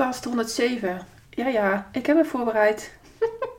podcast 0.00 0.24
107. 0.24 1.06
Ja, 1.30 1.46
ja, 1.46 1.88
ik 1.92 2.06
heb 2.06 2.16
me 2.16 2.24
voorbereid. 2.24 2.90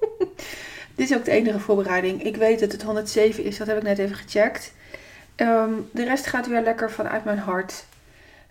Dit 0.96 1.10
is 1.10 1.16
ook 1.16 1.26
de 1.26 1.32
enige 1.32 1.60
voorbereiding. 1.60 2.24
Ik 2.24 2.36
weet 2.36 2.60
dat 2.60 2.72
het 2.72 2.84
107 2.84 3.44
is, 3.44 3.58
dat 3.58 3.68
heb 3.68 3.78
ik 3.78 3.84
net 3.84 4.00
even 4.00 4.16
gecheckt. 4.16 4.74
Ehm, 5.36 5.72
de 5.92 6.04
rest 6.04 6.26
gaat 6.26 6.48
weer 6.48 6.62
lekker 6.62 6.92
vanuit 6.92 7.24
mijn 7.24 7.38
hart. 7.38 7.86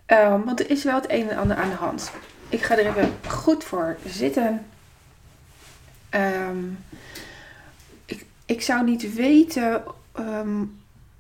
Ehm, 0.07 0.43
want 0.45 0.61
er 0.61 0.71
is 0.71 0.85
wel 0.85 0.95
het 0.95 1.11
een 1.11 1.31
en 1.31 1.39
ander 1.39 1.57
aan 1.57 1.69
de 1.69 1.75
hand. 1.75 2.11
Ik 2.49 2.63
ga 2.63 2.79
er 2.79 2.87
even 2.87 3.13
goed 3.29 3.65
voor 3.65 3.97
zitten. 4.07 4.67
Ehm, 6.11 6.65
ik, 8.05 8.25
ik 8.47 8.63
zou 8.63 8.85
niet 8.85 9.15
weten 9.15 9.83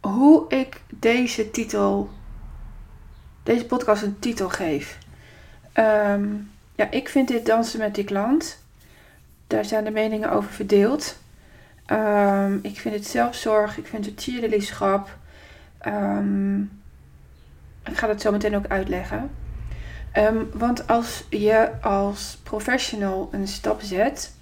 hoe 0.00 0.44
ik 0.48 0.80
deze 0.88 1.50
titel, 1.50 2.10
deze 3.42 3.64
podcast 3.64 4.02
een 4.02 4.18
titel 4.18 4.48
geef. 4.48 4.98
Um, 5.74 6.50
ja, 6.80 6.90
ik 6.90 7.08
vind 7.08 7.28
dit 7.28 7.46
dansen 7.46 7.78
met 7.78 7.94
die 7.94 8.04
klant. 8.04 8.58
Daar 9.46 9.64
zijn 9.64 9.84
de 9.84 9.90
meningen 9.90 10.30
over 10.30 10.50
verdeeld. 10.50 11.18
Um, 11.86 12.58
ik 12.62 12.80
vind 12.80 12.94
het 12.94 13.06
zelfzorg, 13.06 13.78
ik 13.78 13.86
vind 13.86 14.06
het 14.06 14.22
cheerleaderschap. 14.22 15.16
Um, 15.86 16.80
ik 17.84 17.96
ga 17.96 18.06
dat 18.06 18.20
zo 18.20 18.30
meteen 18.30 18.56
ook 18.56 18.66
uitleggen. 18.66 19.30
want 20.52 20.86
als 20.86 21.24
je 21.30 21.70
als 21.80 22.38
professional 22.42 23.28
een 23.32 23.48
stap 23.48 23.80
zet 23.80 24.34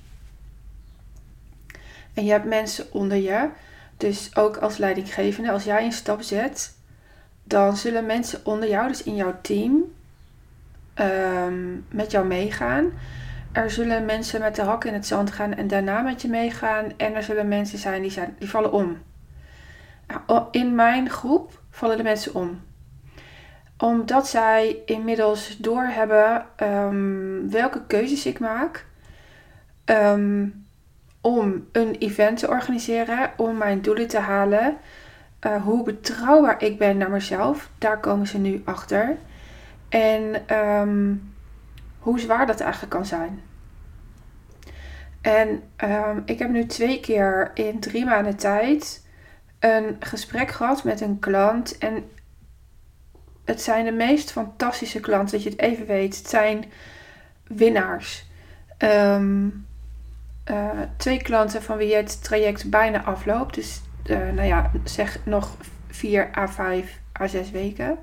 en 2.14 2.24
je 2.24 2.30
hebt 2.30 2.44
mensen 2.44 2.92
onder 2.92 3.16
je, 3.16 3.48
dus 3.96 4.36
ook 4.36 4.56
als 4.56 4.76
leidinggevende, 4.76 5.50
als 5.50 5.64
jij 5.64 5.84
een 5.84 5.92
stap 5.92 6.22
zet, 6.22 6.74
dan 7.44 7.76
zullen 7.76 8.06
mensen 8.06 8.40
onder 8.44 8.68
jou, 8.68 8.88
dus 8.88 9.02
in 9.02 9.16
jouw 9.16 9.38
team, 9.42 9.96
Ehm, 10.98 11.76
met 11.90 12.10
jou 12.10 12.26
meegaan. 12.26 12.92
Er 13.52 13.70
zullen 13.70 14.04
mensen 14.04 14.40
met 14.40 14.56
de 14.56 14.62
hak 14.62 14.84
in 14.84 14.94
het 14.94 15.06
zand 15.06 15.32
gaan 15.32 15.54
en 15.54 15.68
daarna 15.68 16.00
met 16.00 16.22
je 16.22 16.28
meegaan. 16.28 16.84
En 16.96 17.14
er 17.14 17.22
zullen 17.22 17.48
mensen 17.48 17.78
zijn 17.78 18.02
die, 18.02 18.12
die 18.38 18.50
vallen 18.50 18.72
om. 18.72 18.98
In 20.50 20.74
mijn 20.74 21.10
groep 21.10 21.60
vallen 21.70 21.96
de 21.96 22.02
mensen 22.02 22.34
om. 22.34 22.60
Omdat 23.78 24.28
zij 24.28 24.76
inmiddels 24.86 25.56
doorhebben 25.56 26.46
um, 26.62 27.50
welke 27.50 27.86
keuzes 27.86 28.26
ik 28.26 28.38
maak. 28.38 28.86
Ehm, 29.84 30.46
om 31.20 31.66
een 31.72 31.94
event 31.98 32.38
te 32.38 32.48
organiseren, 32.48 33.30
om 33.36 33.56
mijn 33.56 33.82
doelen 33.82 34.08
te 34.08 34.18
halen. 34.18 34.76
Uh, 35.46 35.62
hoe 35.62 35.84
betrouwbaar 35.84 36.62
ik 36.62 36.78
ben 36.78 36.96
naar 36.96 37.10
mezelf, 37.10 37.70
daar 37.78 38.00
komen 38.00 38.26
ze 38.26 38.38
nu 38.38 38.62
achter. 38.64 39.16
En 39.88 40.46
ehm, 40.46 41.14
hoe 41.98 42.20
zwaar 42.20 42.46
dat 42.46 42.60
eigenlijk 42.60 42.92
kan 42.92 43.06
zijn. 43.06 43.42
En 45.20 45.62
um, 45.84 46.22
ik 46.24 46.38
heb 46.38 46.50
nu 46.50 46.66
twee 46.66 47.00
keer 47.00 47.50
in 47.54 47.80
drie 47.80 48.04
maanden 48.04 48.36
tijd 48.36 49.06
een 49.58 49.96
gesprek 50.00 50.50
gehad 50.50 50.84
met 50.84 51.00
een 51.00 51.18
klant. 51.18 51.78
En 51.78 52.10
het 53.44 53.62
zijn 53.62 53.84
de 53.84 53.92
meest 53.92 54.32
fantastische 54.32 55.00
klanten, 55.00 55.30
dat 55.30 55.42
je 55.42 55.50
het 55.50 55.60
even 55.60 55.86
weet. 55.86 56.16
Het 56.16 56.28
zijn 56.28 56.64
winnaars. 57.46 58.26
Um, 58.78 59.66
uh, 60.50 60.68
twee 60.96 61.22
klanten 61.22 61.62
van 61.62 61.76
wie 61.76 61.94
het 61.94 62.22
traject 62.24 62.70
bijna 62.70 63.04
afloopt. 63.04 63.54
Dus 63.54 63.80
uh, 64.06 64.18
nou 64.18 64.46
ja, 64.46 64.70
zeg 64.84 65.18
nog 65.24 65.56
4 65.88 66.30
à 66.36 66.48
5 66.48 67.00
à 67.20 67.26
6 67.26 67.50
weken. 67.50 67.98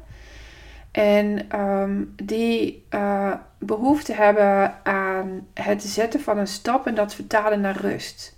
En 0.95 1.59
um, 1.59 2.13
die 2.23 2.85
uh, 2.89 3.33
behoefte 3.59 4.13
hebben 4.13 4.85
aan 4.85 5.47
het 5.53 5.83
zetten 5.83 6.19
van 6.19 6.37
een 6.37 6.47
stap 6.47 6.87
en 6.87 6.95
dat 6.95 7.15
vertalen 7.15 7.61
naar 7.61 7.77
rust. 7.77 8.37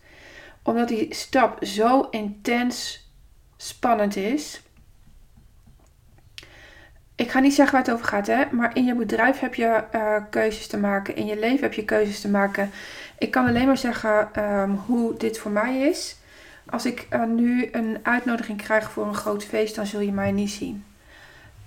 Omdat 0.63 0.87
die 0.87 1.13
stap 1.13 1.65
zo 1.65 2.07
intens 2.11 3.09
spannend 3.57 4.15
is. 4.15 4.61
Ik 7.15 7.31
ga 7.31 7.39
niet 7.39 7.53
zeggen 7.53 7.75
waar 7.75 7.85
het 7.85 7.93
over 7.93 8.07
gaat, 8.07 8.27
hè? 8.27 8.43
maar 8.51 8.75
in 8.75 8.85
je 8.85 8.95
bedrijf 8.95 9.39
heb 9.39 9.55
je 9.55 9.83
uh, 9.95 10.15
keuzes 10.29 10.67
te 10.67 10.77
maken. 10.77 11.15
In 11.15 11.25
je 11.25 11.39
leven 11.39 11.61
heb 11.61 11.73
je 11.73 11.85
keuzes 11.85 12.21
te 12.21 12.29
maken. 12.29 12.71
Ik 13.17 13.31
kan 13.31 13.47
alleen 13.47 13.67
maar 13.67 13.77
zeggen 13.77 14.43
um, 14.43 14.75
hoe 14.75 15.17
dit 15.17 15.39
voor 15.39 15.51
mij 15.51 15.79
is. 15.79 16.17
Als 16.65 16.85
ik 16.85 17.07
uh, 17.09 17.23
nu 17.23 17.69
een 17.71 17.97
uitnodiging 18.03 18.61
krijg 18.61 18.91
voor 18.91 19.07
een 19.07 19.15
groot 19.15 19.43
feest, 19.43 19.75
dan 19.75 19.85
zul 19.85 19.99
je 19.99 20.11
mij 20.11 20.31
niet 20.31 20.51
zien. 20.51 20.86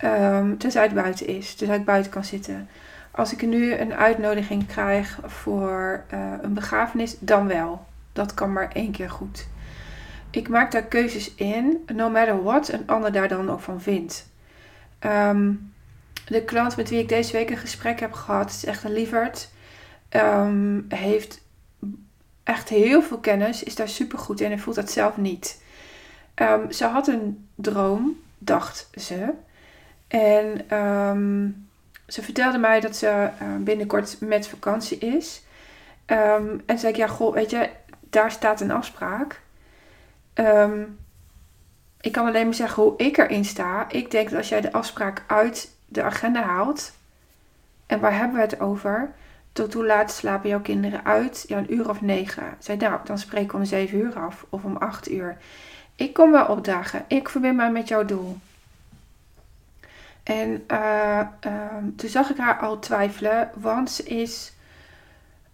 Um, 0.05 0.59
tenzij 0.59 0.83
het 0.83 0.95
buiten 0.95 1.27
is, 1.27 1.55
tenzij 1.55 1.77
ik 1.77 1.85
buiten 1.85 2.13
kan 2.13 2.25
zitten. 2.25 2.69
Als 3.11 3.33
ik 3.33 3.43
nu 3.43 3.75
een 3.75 3.95
uitnodiging 3.95 4.67
krijg 4.67 5.19
voor 5.25 6.05
uh, 6.15 6.33
een 6.43 6.55
begrafenis, 6.55 7.17
dan 7.19 7.47
wel. 7.47 7.87
Dat 8.13 8.35
kan 8.35 8.53
maar 8.53 8.71
één 8.73 8.93
keer 8.93 9.11
goed. 9.11 9.47
Ik 10.31 10.49
maak 10.49 10.73
daar 10.73 10.83
keuzes 10.83 11.35
in, 11.35 11.85
no 11.93 12.11
matter 12.11 12.43
what 12.43 12.69
een 12.69 12.87
ander 12.87 13.13
daar 13.13 13.29
dan 13.29 13.51
ook 13.51 13.61
van 13.61 13.81
vindt. 13.81 14.29
Um, 15.01 15.73
de 16.27 16.45
klant 16.45 16.77
met 16.77 16.89
wie 16.89 16.99
ik 16.99 17.09
deze 17.09 17.33
week 17.33 17.51
een 17.51 17.57
gesprek 17.57 18.01
heb 18.01 18.13
gehad, 18.13 18.51
is 18.51 18.65
echt 18.65 18.85
een 18.85 18.93
lieverd. 18.93 19.49
Um, 20.11 20.87
heeft 20.89 21.41
echt 22.43 22.69
heel 22.69 23.03
veel 23.03 23.19
kennis, 23.19 23.63
is 23.63 23.75
daar 23.75 23.89
super 23.89 24.19
goed 24.19 24.41
in 24.41 24.51
en 24.51 24.59
voelt 24.59 24.77
dat 24.77 24.91
zelf 24.91 25.17
niet. 25.17 25.63
Ze 26.71 26.85
had 26.85 27.09
een 27.09 27.49
droom, 27.55 28.21
dacht 28.39 28.91
ze. 28.95 29.29
En 30.11 30.77
um, 30.79 31.69
ze 32.07 32.23
vertelde 32.23 32.59
mij 32.59 32.81
dat 32.81 32.97
ze 32.97 33.07
uh, 33.43 33.57
binnenkort 33.59 34.17
met 34.21 34.49
vakantie 34.49 34.99
is. 34.99 35.43
Um, 36.07 36.63
en 36.67 36.79
zei 36.79 36.93
ik, 36.93 36.99
ja, 36.99 37.07
goh, 37.07 37.35
weet 37.35 37.51
je, 37.51 37.71
daar 38.01 38.31
staat 38.31 38.61
een 38.61 38.71
afspraak. 38.71 39.41
Um, 40.35 40.99
ik 42.01 42.13
kan 42.13 42.27
alleen 42.27 42.45
maar 42.45 42.55
zeggen 42.55 42.83
hoe 42.83 42.95
ik 42.97 43.19
erin 43.19 43.45
sta. 43.45 43.87
Ik 43.89 44.11
denk 44.11 44.29
dat 44.29 44.39
als 44.39 44.49
jij 44.49 44.61
de 44.61 44.73
afspraak 44.73 45.23
uit 45.27 45.75
de 45.87 46.03
agenda 46.03 46.43
haalt. 46.43 46.93
En 47.87 48.01
waar 48.01 48.17
hebben 48.17 48.37
we 48.37 48.43
het 48.43 48.61
over? 48.61 49.11
Tot 49.53 49.75
hoe 49.75 49.87
laat 49.87 50.13
slapen 50.13 50.49
jouw 50.49 50.61
kinderen 50.61 51.05
uit? 51.05 51.45
Ja, 51.47 51.59
een 51.59 51.75
uur 51.75 51.89
of 51.89 52.01
negen. 52.01 52.45
Zei, 52.59 52.79
nou, 52.79 53.01
dan 53.05 53.19
spreken 53.19 53.51
we 53.51 53.57
om 53.57 53.65
zeven 53.65 53.99
uur 53.99 54.19
af. 54.19 54.47
Of 54.49 54.65
om 54.65 54.77
acht 54.77 55.11
uur. 55.11 55.37
Ik 55.97 56.13
kom 56.13 56.31
wel 56.31 56.47
opdagen. 56.47 57.05
Ik 57.09 57.29
verbind 57.29 57.57
mij 57.57 57.71
met 57.71 57.89
jouw 57.89 58.05
doel. 58.05 58.39
En 60.31 60.65
uh, 60.69 61.21
toen 61.97 62.09
zag 62.09 62.31
ik 62.31 62.37
haar 62.37 62.59
al 62.59 62.79
twijfelen, 62.79 63.51
want 63.55 63.91
ze 63.91 64.03
is 64.03 64.53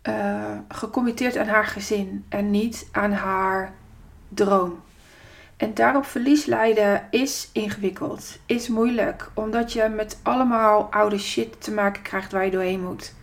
uh, 0.09 0.59
gecommitteerd 0.69 1.37
aan 1.37 1.47
haar 1.47 1.66
gezin 1.66 2.25
en 2.28 2.50
niet 2.50 2.88
aan 2.92 3.12
haar 3.12 3.72
droom. 4.28 4.82
En 5.56 5.75
daarop 5.75 6.04
verlies 6.04 6.44
leiden 6.44 7.06
is 7.10 7.50
ingewikkeld, 7.53 8.38
is 8.47 8.69
moeilijk, 8.69 9.31
omdat 9.34 9.72
je 9.72 9.88
met 9.88 10.19
allemaal 10.22 10.93
oude 10.93 11.19
shit 11.19 11.62
te 11.62 11.72
maken 11.72 12.03
krijgt 12.03 12.32
waar 12.32 12.44
je 12.44 12.50
doorheen 12.50 12.84
moet. 12.84 13.14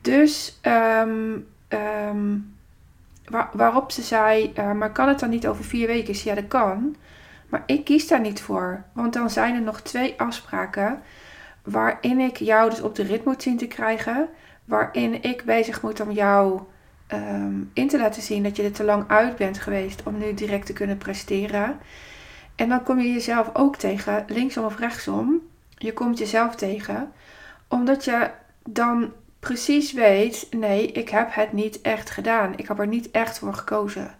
Dus 0.00 0.58
um, 0.62 1.46
waar, 3.24 3.48
waarop 3.52 3.90
ze 3.90 4.02
zei, 4.02 4.52
uh, 4.58 4.72
maar 4.72 4.92
kan 4.92 5.08
het 5.08 5.18
dan 5.20 5.30
niet 5.30 5.46
over 5.46 5.64
vier 5.64 5.86
weken? 5.86 6.14
Ja, 6.24 6.34
dat 6.34 6.48
kan. 6.48 6.96
Maar 7.50 7.62
ik 7.66 7.84
kies 7.84 8.08
daar 8.08 8.20
niet 8.20 8.40
voor, 8.40 8.84
want 8.92 9.12
dan 9.12 9.30
zijn 9.30 9.54
er 9.54 9.62
nog 9.62 9.80
twee 9.80 10.14
afspraken 10.16 11.02
waarin 11.62 12.18
ik 12.18 12.36
jou 12.36 12.70
dus 12.70 12.80
op 12.80 12.94
de 12.94 13.02
rit 13.02 13.24
moet 13.24 13.42
zien 13.42 13.56
te 13.56 13.66
krijgen, 13.66 14.28
waarin 14.64 15.22
ik 15.22 15.44
bezig 15.44 15.82
moet 15.82 16.00
om 16.00 16.10
jou 16.10 16.60
um, 17.12 17.70
in 17.74 17.88
te 17.88 17.98
laten 17.98 18.22
zien 18.22 18.42
dat 18.42 18.56
je 18.56 18.62
er 18.62 18.72
te 18.72 18.84
lang 18.84 19.04
uit 19.08 19.36
bent 19.36 19.58
geweest 19.58 20.02
om 20.02 20.18
nu 20.18 20.34
direct 20.34 20.66
te 20.66 20.72
kunnen 20.72 20.98
presteren. 20.98 21.78
En 22.56 22.68
dan 22.68 22.82
kom 22.82 23.00
je 23.00 23.12
jezelf 23.12 23.50
ook 23.52 23.76
tegen, 23.76 24.24
linksom 24.28 24.64
of 24.64 24.78
rechtsom. 24.78 25.40
Je 25.76 25.92
komt 25.92 26.18
jezelf 26.18 26.54
tegen, 26.54 27.12
omdat 27.68 28.04
je 28.04 28.30
dan 28.68 29.12
precies 29.40 29.92
weet: 29.92 30.46
nee, 30.50 30.92
ik 30.92 31.08
heb 31.08 31.34
het 31.34 31.52
niet 31.52 31.80
echt 31.80 32.10
gedaan. 32.10 32.52
Ik 32.56 32.68
heb 32.68 32.78
er 32.78 32.86
niet 32.86 33.10
echt 33.10 33.38
voor 33.38 33.54
gekozen. 33.54 34.14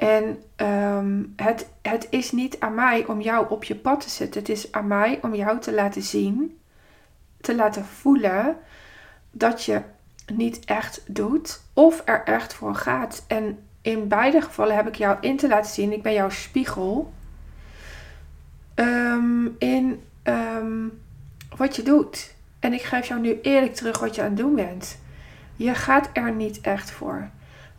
En 0.00 0.42
um, 0.56 1.32
het, 1.36 1.68
het 1.82 2.06
is 2.10 2.32
niet 2.32 2.60
aan 2.60 2.74
mij 2.74 3.06
om 3.06 3.20
jou 3.20 3.50
op 3.50 3.64
je 3.64 3.74
pad 3.74 4.00
te 4.00 4.10
zetten. 4.10 4.40
Het 4.40 4.48
is 4.48 4.72
aan 4.72 4.86
mij 4.86 5.18
om 5.22 5.34
jou 5.34 5.60
te 5.60 5.72
laten 5.72 6.02
zien, 6.02 6.58
te 7.40 7.54
laten 7.54 7.84
voelen 7.84 8.56
dat 9.30 9.64
je 9.64 9.80
niet 10.32 10.64
echt 10.64 11.02
doet 11.06 11.62
of 11.72 12.02
er 12.04 12.24
echt 12.24 12.54
voor 12.54 12.74
gaat. 12.74 13.24
En 13.26 13.58
in 13.82 14.08
beide 14.08 14.40
gevallen 14.40 14.76
heb 14.76 14.88
ik 14.88 14.94
jou 14.94 15.16
in 15.20 15.36
te 15.36 15.48
laten 15.48 15.70
zien, 15.70 15.92
ik 15.92 16.02
ben 16.02 16.12
jouw 16.12 16.30
spiegel 16.30 17.12
um, 18.74 19.56
in 19.58 20.02
um, 20.24 21.00
wat 21.56 21.76
je 21.76 21.82
doet. 21.82 22.34
En 22.58 22.72
ik 22.72 22.82
geef 22.82 23.06
jou 23.06 23.20
nu 23.20 23.38
eerlijk 23.42 23.74
terug 23.74 23.98
wat 23.98 24.14
je 24.14 24.20
aan 24.20 24.28
het 24.28 24.36
doen 24.36 24.54
bent. 24.54 24.98
Je 25.56 25.74
gaat 25.74 26.10
er 26.12 26.32
niet 26.32 26.60
echt 26.60 26.90
voor. 26.90 27.30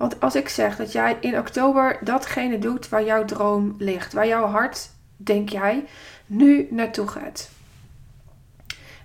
Want 0.02 0.20
als 0.20 0.36
ik 0.36 0.50
zeg 0.50 0.76
dat 0.76 0.92
jij 0.92 1.18
in 1.20 1.38
oktober 1.38 1.98
datgene 2.04 2.60
doet 2.60 2.90
waar 2.90 3.04
jouw 3.04 3.26
droom 3.26 3.76
ligt, 3.78 4.14
waar 4.14 4.28
jouw 4.28 4.46
hart, 4.46 4.90
denk 5.18 5.50
jij, 5.50 5.86
nu 6.26 6.68
naartoe 6.70 7.08
gaat. 7.08 7.50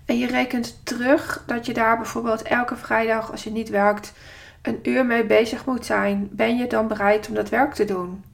En 0.04 0.18
je 0.18 0.26
rekent 0.26 0.80
terug 0.84 1.42
dat 1.46 1.66
je 1.66 1.72
daar 1.72 1.96
bijvoorbeeld 1.96 2.42
elke 2.42 2.76
vrijdag, 2.76 3.30
als 3.30 3.44
je 3.44 3.50
niet 3.50 3.68
werkt, 3.68 4.12
een 4.62 4.78
uur 4.82 5.06
mee 5.06 5.24
bezig 5.24 5.66
moet 5.66 5.86
zijn. 5.86 6.28
Ben 6.32 6.56
je 6.56 6.66
dan 6.66 6.88
bereid 6.88 7.28
om 7.28 7.34
dat 7.34 7.48
werk 7.48 7.74
te 7.74 7.84
doen? 7.84 8.24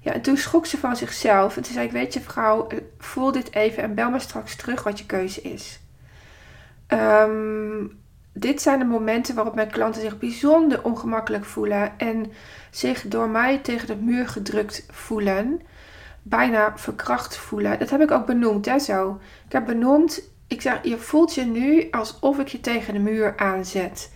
Ja, 0.00 0.12
en 0.12 0.22
toen 0.22 0.36
schrok 0.36 0.66
ze 0.66 0.78
van 0.78 0.96
zichzelf. 0.96 1.56
En 1.56 1.62
toen 1.62 1.72
zei 1.72 1.86
ik, 1.86 1.92
weet 1.92 2.14
je 2.14 2.20
vrouw, 2.20 2.66
voel 2.98 3.32
dit 3.32 3.54
even 3.54 3.82
en 3.82 3.94
bel 3.94 4.10
me 4.10 4.18
straks 4.18 4.56
terug 4.56 4.82
wat 4.82 4.98
je 4.98 5.06
keuze 5.06 5.42
is. 5.42 5.80
Um, 6.88 8.01
dit 8.32 8.62
zijn 8.62 8.78
de 8.78 8.84
momenten 8.84 9.34
waarop 9.34 9.54
mijn 9.54 9.70
klanten 9.70 10.02
zich 10.02 10.18
bijzonder 10.18 10.84
ongemakkelijk 10.84 11.44
voelen 11.44 11.98
en 11.98 12.32
zich 12.70 13.08
door 13.08 13.28
mij 13.28 13.58
tegen 13.58 13.86
de 13.86 13.96
muur 13.96 14.28
gedrukt 14.28 14.86
voelen, 14.90 15.60
bijna 16.22 16.78
verkracht 16.78 17.36
voelen. 17.36 17.78
Dat 17.78 17.90
heb 17.90 18.00
ik 18.00 18.10
ook 18.10 18.26
benoemd, 18.26 18.66
hè, 18.66 18.78
zo. 18.78 19.20
Ik 19.46 19.52
heb 19.52 19.66
benoemd, 19.66 20.22
ik 20.46 20.60
zeg, 20.60 20.78
je 20.82 20.98
voelt 20.98 21.34
je 21.34 21.44
nu 21.44 21.88
alsof 21.90 22.38
ik 22.38 22.48
je 22.48 22.60
tegen 22.60 22.94
de 22.94 23.00
muur 23.00 23.36
aanzet. 23.36 24.10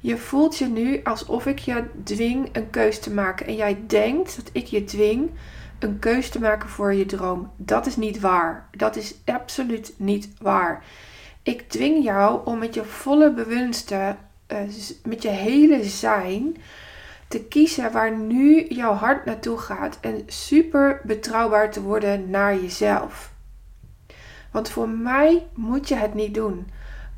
Je 0.00 0.16
voelt 0.16 0.58
je 0.58 0.66
nu 0.66 1.00
alsof 1.02 1.46
ik 1.46 1.58
je 1.58 1.84
dwing 2.04 2.48
een 2.52 2.70
keus 2.70 3.00
te 3.00 3.12
maken. 3.12 3.46
En 3.46 3.56
jij 3.56 3.84
denkt 3.86 4.36
dat 4.36 4.50
ik 4.52 4.66
je 4.66 4.84
dwing 4.84 5.30
een 5.78 5.98
keus 5.98 6.28
te 6.28 6.40
maken 6.40 6.68
voor 6.68 6.94
je 6.94 7.06
droom. 7.06 7.50
Dat 7.56 7.86
is 7.86 7.96
niet 7.96 8.20
waar. 8.20 8.68
Dat 8.76 8.96
is 8.96 9.14
absoluut 9.24 9.94
niet 9.96 10.28
waar. 10.38 10.84
Ik 11.46 11.68
dwing 11.68 12.04
jou 12.04 12.40
om 12.44 12.58
met 12.58 12.74
je 12.74 12.84
volle 12.84 13.32
bewuste, 13.32 14.16
uh, 14.52 14.58
met 15.04 15.22
je 15.22 15.28
hele 15.28 15.84
zijn, 15.84 16.56
te 17.28 17.44
kiezen 17.44 17.92
waar 17.92 18.16
nu 18.16 18.66
jouw 18.68 18.92
hart 18.92 19.24
naartoe 19.24 19.58
gaat. 19.58 19.98
En 20.00 20.22
super 20.26 21.00
betrouwbaar 21.04 21.72
te 21.72 21.82
worden 21.82 22.30
naar 22.30 22.54
jezelf. 22.54 23.32
Want 24.50 24.70
voor 24.70 24.88
mij 24.88 25.46
moet 25.54 25.88
je 25.88 25.94
het 25.94 26.14
niet 26.14 26.34
doen. 26.34 26.66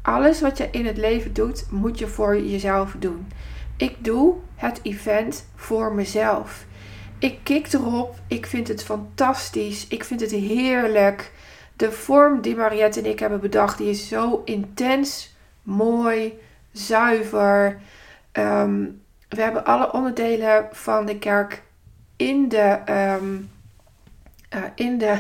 Alles 0.03 0.41
wat 0.41 0.59
je 0.59 0.69
in 0.71 0.87
het 0.87 0.97
leven 0.97 1.33
doet, 1.33 1.67
moet 1.71 1.99
je 1.99 2.07
voor 2.07 2.41
jezelf 2.41 2.95
doen. 2.99 3.29
Ik 3.77 4.05
doe 4.05 4.35
het 4.55 4.81
event 4.83 5.49
voor 5.55 5.95
mezelf. 5.95 6.67
Ik 7.19 7.39
kik 7.43 7.73
erop. 7.73 8.21
Ik 8.27 8.47
vind 8.47 8.69
het 8.69 8.85
fantastisch. 8.85 9.87
Ik 9.87 10.05
vind 10.05 10.21
het 10.21 10.31
heerlijk. 10.31 11.33
De 11.79 11.93
vorm 11.93 12.41
die 12.41 12.57
Mariette 12.57 13.01
en 13.01 13.07
ik 13.07 13.19
hebben 13.19 13.41
bedacht, 13.41 13.79
die 13.79 13.91
is 13.91 14.09
zo 14.09 14.43
intens, 14.45 15.37
mooi, 15.63 16.39
zuiver. 16.73 17.81
Ehm, 18.33 18.85
we 19.29 19.43
hebben 19.43 19.65
alle 19.65 19.93
onderdelen 19.93 20.69
van 20.73 21.07
de 21.07 21.19
kerk 21.19 21.63
in 22.17 22.49
de, 22.49 22.79
um, 23.21 23.51
uh, 24.55 24.63
in 24.75 24.99
de 24.99 25.19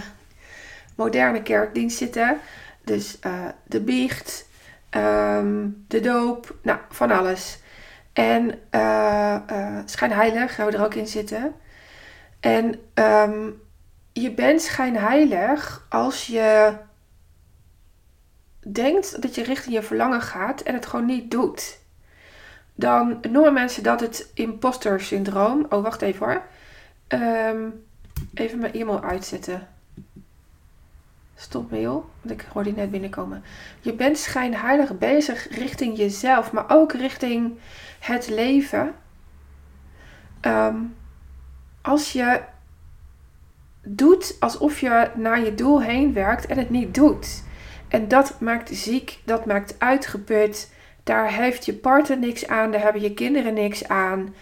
moderne 0.94 1.42
kerkdienst 1.42 1.96
zitten. 1.96 2.40
Dus 2.84 3.18
uh, 3.26 3.32
de 3.64 3.80
biecht, 3.80 4.48
um, 4.90 5.84
de 5.88 6.00
doop, 6.00 6.56
nou, 6.62 6.78
van 6.88 7.10
alles. 7.10 7.60
En 8.12 8.58
uh, 8.74 9.38
schijnheilig 9.84 10.54
gaan 10.54 10.66
we 10.66 10.76
er 10.76 10.84
ook 10.84 10.94
in 10.94 11.06
zitten. 11.06 11.54
En 12.40 12.80
um, 12.94 13.60
je 14.20 14.30
bent 14.30 14.62
schijnheilig 14.62 15.86
als 15.88 16.26
je 16.26 16.76
denkt 18.72 19.22
dat 19.22 19.34
je 19.34 19.42
richting 19.42 19.74
je 19.74 19.82
verlangen 19.82 20.22
gaat 20.22 20.60
en 20.60 20.74
het 20.74 20.86
gewoon 20.86 21.06
niet 21.06 21.30
doet. 21.30 21.78
Dan 22.74 23.18
noemen 23.30 23.52
mensen 23.52 23.82
dat 23.82 24.00
het 24.00 24.30
imposter 24.34 25.00
syndroom. 25.00 25.66
Oh, 25.68 25.82
wacht 25.82 26.02
even 26.02 26.26
hoor. 26.26 26.42
Um, 27.08 27.84
even 28.34 28.58
mijn 28.58 28.72
e-mail 28.72 29.02
uitzetten. 29.02 29.68
Stop 31.34 31.70
mail, 31.70 32.10
want 32.20 32.40
ik 32.40 32.46
hoor 32.52 32.64
die 32.64 32.74
net 32.74 32.90
binnenkomen. 32.90 33.44
Je 33.80 33.92
bent 33.92 34.18
schijnheilig 34.18 34.98
bezig 34.98 35.48
richting 35.48 35.96
jezelf, 35.96 36.52
maar 36.52 36.64
ook 36.68 36.92
richting 36.92 37.58
het 37.98 38.28
leven. 38.28 38.94
Um, 40.40 40.96
als 41.82 42.12
je 42.12 42.40
doet 43.96 44.36
alsof 44.40 44.80
je 44.80 45.10
naar 45.14 45.44
je 45.44 45.54
doel 45.54 45.82
heen 45.82 46.12
werkt 46.12 46.46
en 46.46 46.58
het 46.58 46.70
niet 46.70 46.94
doet. 46.94 47.42
En 47.88 48.08
dat 48.08 48.40
maakt 48.40 48.70
ziek, 48.72 49.18
dat 49.24 49.46
maakt 49.46 49.74
uitgeput. 49.78 50.72
Daar 51.04 51.32
heeft 51.32 51.64
je 51.64 51.74
partner 51.74 52.18
niks 52.18 52.46
aan, 52.46 52.70
daar 52.70 52.82
hebben 52.82 53.02
je 53.02 53.14
kinderen 53.14 53.54
niks 53.54 53.88
aan. 53.88 54.34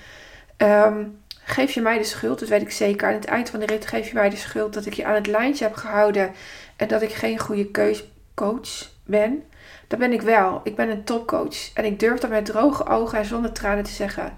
Um, 0.56 1.18
geef 1.44 1.72
je 1.72 1.80
mij 1.80 1.98
de 1.98 2.04
schuld, 2.04 2.38
dat 2.38 2.48
weet 2.48 2.62
ik 2.62 2.70
zeker. 2.70 3.08
Aan 3.08 3.14
het 3.14 3.24
eind 3.24 3.50
van 3.50 3.60
de 3.60 3.66
rit 3.66 3.86
geef 3.86 4.08
je 4.08 4.14
mij 4.14 4.30
de 4.30 4.36
schuld 4.36 4.74
dat 4.74 4.86
ik 4.86 4.92
je 4.92 5.04
aan 5.04 5.14
het 5.14 5.26
lijntje 5.26 5.64
heb 5.64 5.74
gehouden 5.74 6.32
en 6.76 6.88
dat 6.88 7.02
ik 7.02 7.12
geen 7.12 7.38
goede 7.38 7.70
keuscoach 7.70 8.90
ben. 9.04 9.42
Dat 9.88 9.98
ben 9.98 10.12
ik 10.12 10.22
wel. 10.22 10.60
Ik 10.64 10.76
ben 10.76 10.90
een 10.90 11.04
topcoach. 11.04 11.72
En 11.74 11.84
ik 11.84 12.00
durf 12.00 12.20
dat 12.20 12.30
met 12.30 12.44
droge 12.44 12.86
ogen 12.86 13.18
en 13.18 13.24
zonder 13.24 13.52
tranen 13.52 13.84
te 13.84 13.90
zeggen. 13.90 14.36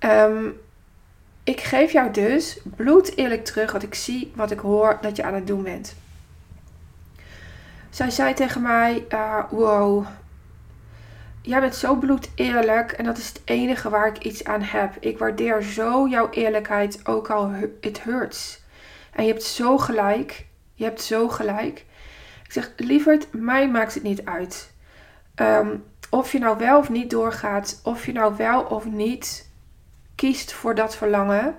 Um, 0.00 0.60
ik 1.48 1.60
geef 1.60 1.92
jou 1.92 2.10
dus 2.10 2.58
bloed 2.76 3.16
eerlijk 3.16 3.44
terug 3.44 3.72
wat 3.72 3.82
ik 3.82 3.94
zie, 3.94 4.32
wat 4.34 4.50
ik 4.50 4.58
hoor 4.58 4.98
dat 5.00 5.16
je 5.16 5.22
aan 5.22 5.34
het 5.34 5.46
doen 5.46 5.62
bent. 5.62 5.96
Zij 7.90 8.10
zei 8.10 8.34
tegen 8.34 8.62
mij: 8.62 9.06
uh, 9.08 9.44
Wow, 9.50 10.06
jij 11.42 11.60
bent 11.60 11.74
zo 11.74 11.94
bloed 11.94 12.30
eerlijk 12.34 12.92
en 12.92 13.04
dat 13.04 13.18
is 13.18 13.28
het 13.28 13.40
enige 13.44 13.88
waar 13.88 14.06
ik 14.06 14.18
iets 14.18 14.44
aan 14.44 14.62
heb. 14.62 14.96
Ik 15.00 15.18
waardeer 15.18 15.62
zo 15.62 16.08
jouw 16.08 16.30
eerlijkheid, 16.30 17.06
ook 17.06 17.30
al 17.30 17.52
it 17.80 18.02
hurts. 18.02 18.62
En 19.12 19.24
je 19.24 19.30
hebt 19.30 19.44
zo 19.44 19.78
gelijk. 19.78 20.46
Je 20.74 20.84
hebt 20.84 21.02
zo 21.02 21.28
gelijk. 21.28 21.84
Ik 22.44 22.52
zeg: 22.52 22.72
Lieverd, 22.76 23.26
mij 23.32 23.68
maakt 23.68 23.94
het 23.94 24.02
niet 24.02 24.24
uit. 24.24 24.72
Um, 25.36 25.84
of 26.10 26.32
je 26.32 26.38
nou 26.38 26.58
wel 26.58 26.78
of 26.78 26.88
niet 26.88 27.10
doorgaat, 27.10 27.80
of 27.84 28.06
je 28.06 28.12
nou 28.12 28.36
wel 28.36 28.62
of 28.62 28.84
niet 28.84 29.47
kiest 30.18 30.52
voor 30.52 30.74
dat 30.74 30.96
verlangen. 30.96 31.54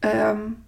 Um, 0.00 0.64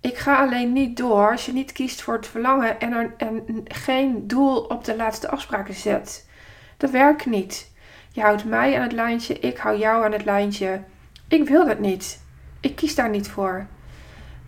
ik 0.00 0.18
ga 0.18 0.40
alleen 0.40 0.72
niet 0.72 0.96
door 0.96 1.30
als 1.30 1.46
je 1.46 1.52
niet 1.52 1.72
kiest 1.72 2.02
voor 2.02 2.14
het 2.14 2.26
verlangen 2.26 2.80
en, 2.80 2.92
er, 2.92 3.14
en 3.16 3.44
geen 3.64 4.26
doel 4.26 4.58
op 4.58 4.84
de 4.84 4.96
laatste 4.96 5.28
afspraken 5.28 5.74
zet. 5.74 6.28
Dat 6.76 6.90
werkt 6.90 7.26
niet. 7.26 7.70
Je 8.12 8.20
houdt 8.20 8.44
mij 8.44 8.76
aan 8.76 8.82
het 8.82 8.92
lijntje, 8.92 9.38
ik 9.38 9.58
hou 9.58 9.78
jou 9.78 10.04
aan 10.04 10.12
het 10.12 10.24
lijntje. 10.24 10.80
Ik 11.28 11.48
wil 11.48 11.66
dat 11.66 11.78
niet. 11.78 12.22
Ik 12.60 12.76
kies 12.76 12.94
daar 12.94 13.10
niet 13.10 13.28
voor. 13.28 13.66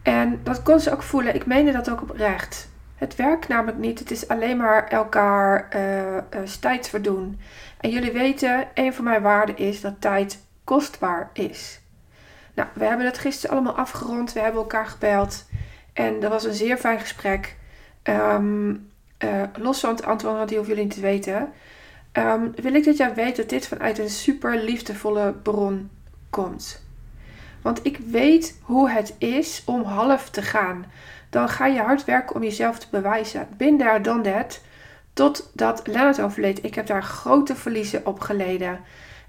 En 0.02 0.40
dat 0.42 0.62
kon 0.62 0.80
ze 0.80 0.92
ook 0.92 1.02
voelen. 1.02 1.34
Ik 1.34 1.46
meende 1.46 1.72
dat 1.72 1.90
ook 1.90 2.02
oprecht. 2.02 2.70
Het 2.94 3.16
werkt 3.16 3.48
namelijk 3.48 3.78
niet. 3.78 3.98
Het 3.98 4.10
is 4.10 4.28
alleen 4.28 4.56
maar 4.56 4.88
elkaar 4.88 5.68
uh, 5.76 6.14
uh, 6.14 6.20
tijd 6.60 6.88
verdoen. 6.88 7.40
En 7.80 7.90
jullie 7.90 8.12
weten, 8.12 8.68
een 8.74 8.94
van 8.94 9.04
mijn 9.04 9.22
waarden 9.22 9.56
is 9.56 9.80
dat 9.80 10.00
tijd 10.00 10.45
kostbaar 10.66 11.30
is. 11.32 11.80
Nou, 12.54 12.68
we 12.72 12.84
hebben 12.84 13.06
het 13.06 13.18
gisteren 13.18 13.56
allemaal 13.56 13.76
afgerond. 13.76 14.32
We 14.32 14.40
hebben 14.40 14.60
elkaar 14.60 14.86
gebeld. 14.86 15.44
En 15.92 16.20
dat 16.20 16.30
was 16.30 16.44
een 16.44 16.54
zeer 16.54 16.76
fijn 16.76 17.00
gesprek. 17.00 17.56
Um, 18.02 18.90
uh, 19.24 19.42
los 19.56 19.80
van 19.80 19.90
het 19.90 20.04
antwoord, 20.04 20.48
die 20.48 20.56
hoeven 20.56 20.74
jullie 20.74 20.88
niet 20.88 20.98
te 20.98 21.06
weten. 21.06 21.52
Um, 22.12 22.52
wil 22.54 22.74
ik 22.74 22.84
dat 22.84 22.96
jij 22.96 23.14
weet 23.14 23.36
dat 23.36 23.48
dit 23.48 23.66
vanuit 23.68 23.98
een 23.98 24.10
super 24.10 24.56
liefdevolle 24.56 25.32
bron 25.32 25.90
komt. 26.30 26.84
Want 27.62 27.80
ik 27.82 27.96
weet 27.96 28.58
hoe 28.62 28.90
het 28.90 29.14
is 29.18 29.62
om 29.66 29.82
half 29.82 30.30
te 30.30 30.42
gaan. 30.42 30.84
Dan 31.30 31.48
ga 31.48 31.66
je 31.66 31.80
hard 31.80 32.04
werken 32.04 32.36
om 32.36 32.42
jezelf 32.42 32.78
te 32.78 32.86
bewijzen. 32.90 33.48
Bin 33.56 33.78
daar 33.78 34.02
dan 34.02 34.22
dat. 34.22 34.60
Totdat 35.12 35.86
Lennart 35.86 36.20
overleed. 36.20 36.64
Ik 36.64 36.74
heb 36.74 36.86
daar 36.86 37.02
grote 37.02 37.54
verliezen 37.54 38.06
op 38.06 38.20
geleden. 38.20 38.80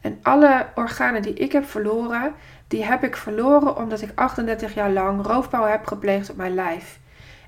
En 0.02 0.20
alle 0.22 0.66
organen 0.76 1.22
die 1.22 1.34
ik 1.34 1.52
heb 1.52 1.66
verloren, 1.66 2.34
die 2.68 2.84
heb 2.84 3.04
ik 3.04 3.16
verloren 3.16 3.78
omdat 3.78 4.02
ik 4.02 4.12
38 4.16 4.74
jaar 4.74 4.92
lang 4.92 5.26
roofbouw 5.26 5.66
heb 5.66 5.86
gepleegd 5.86 6.30
op 6.30 6.36
mijn 6.36 6.54
lijf. 6.54 7.00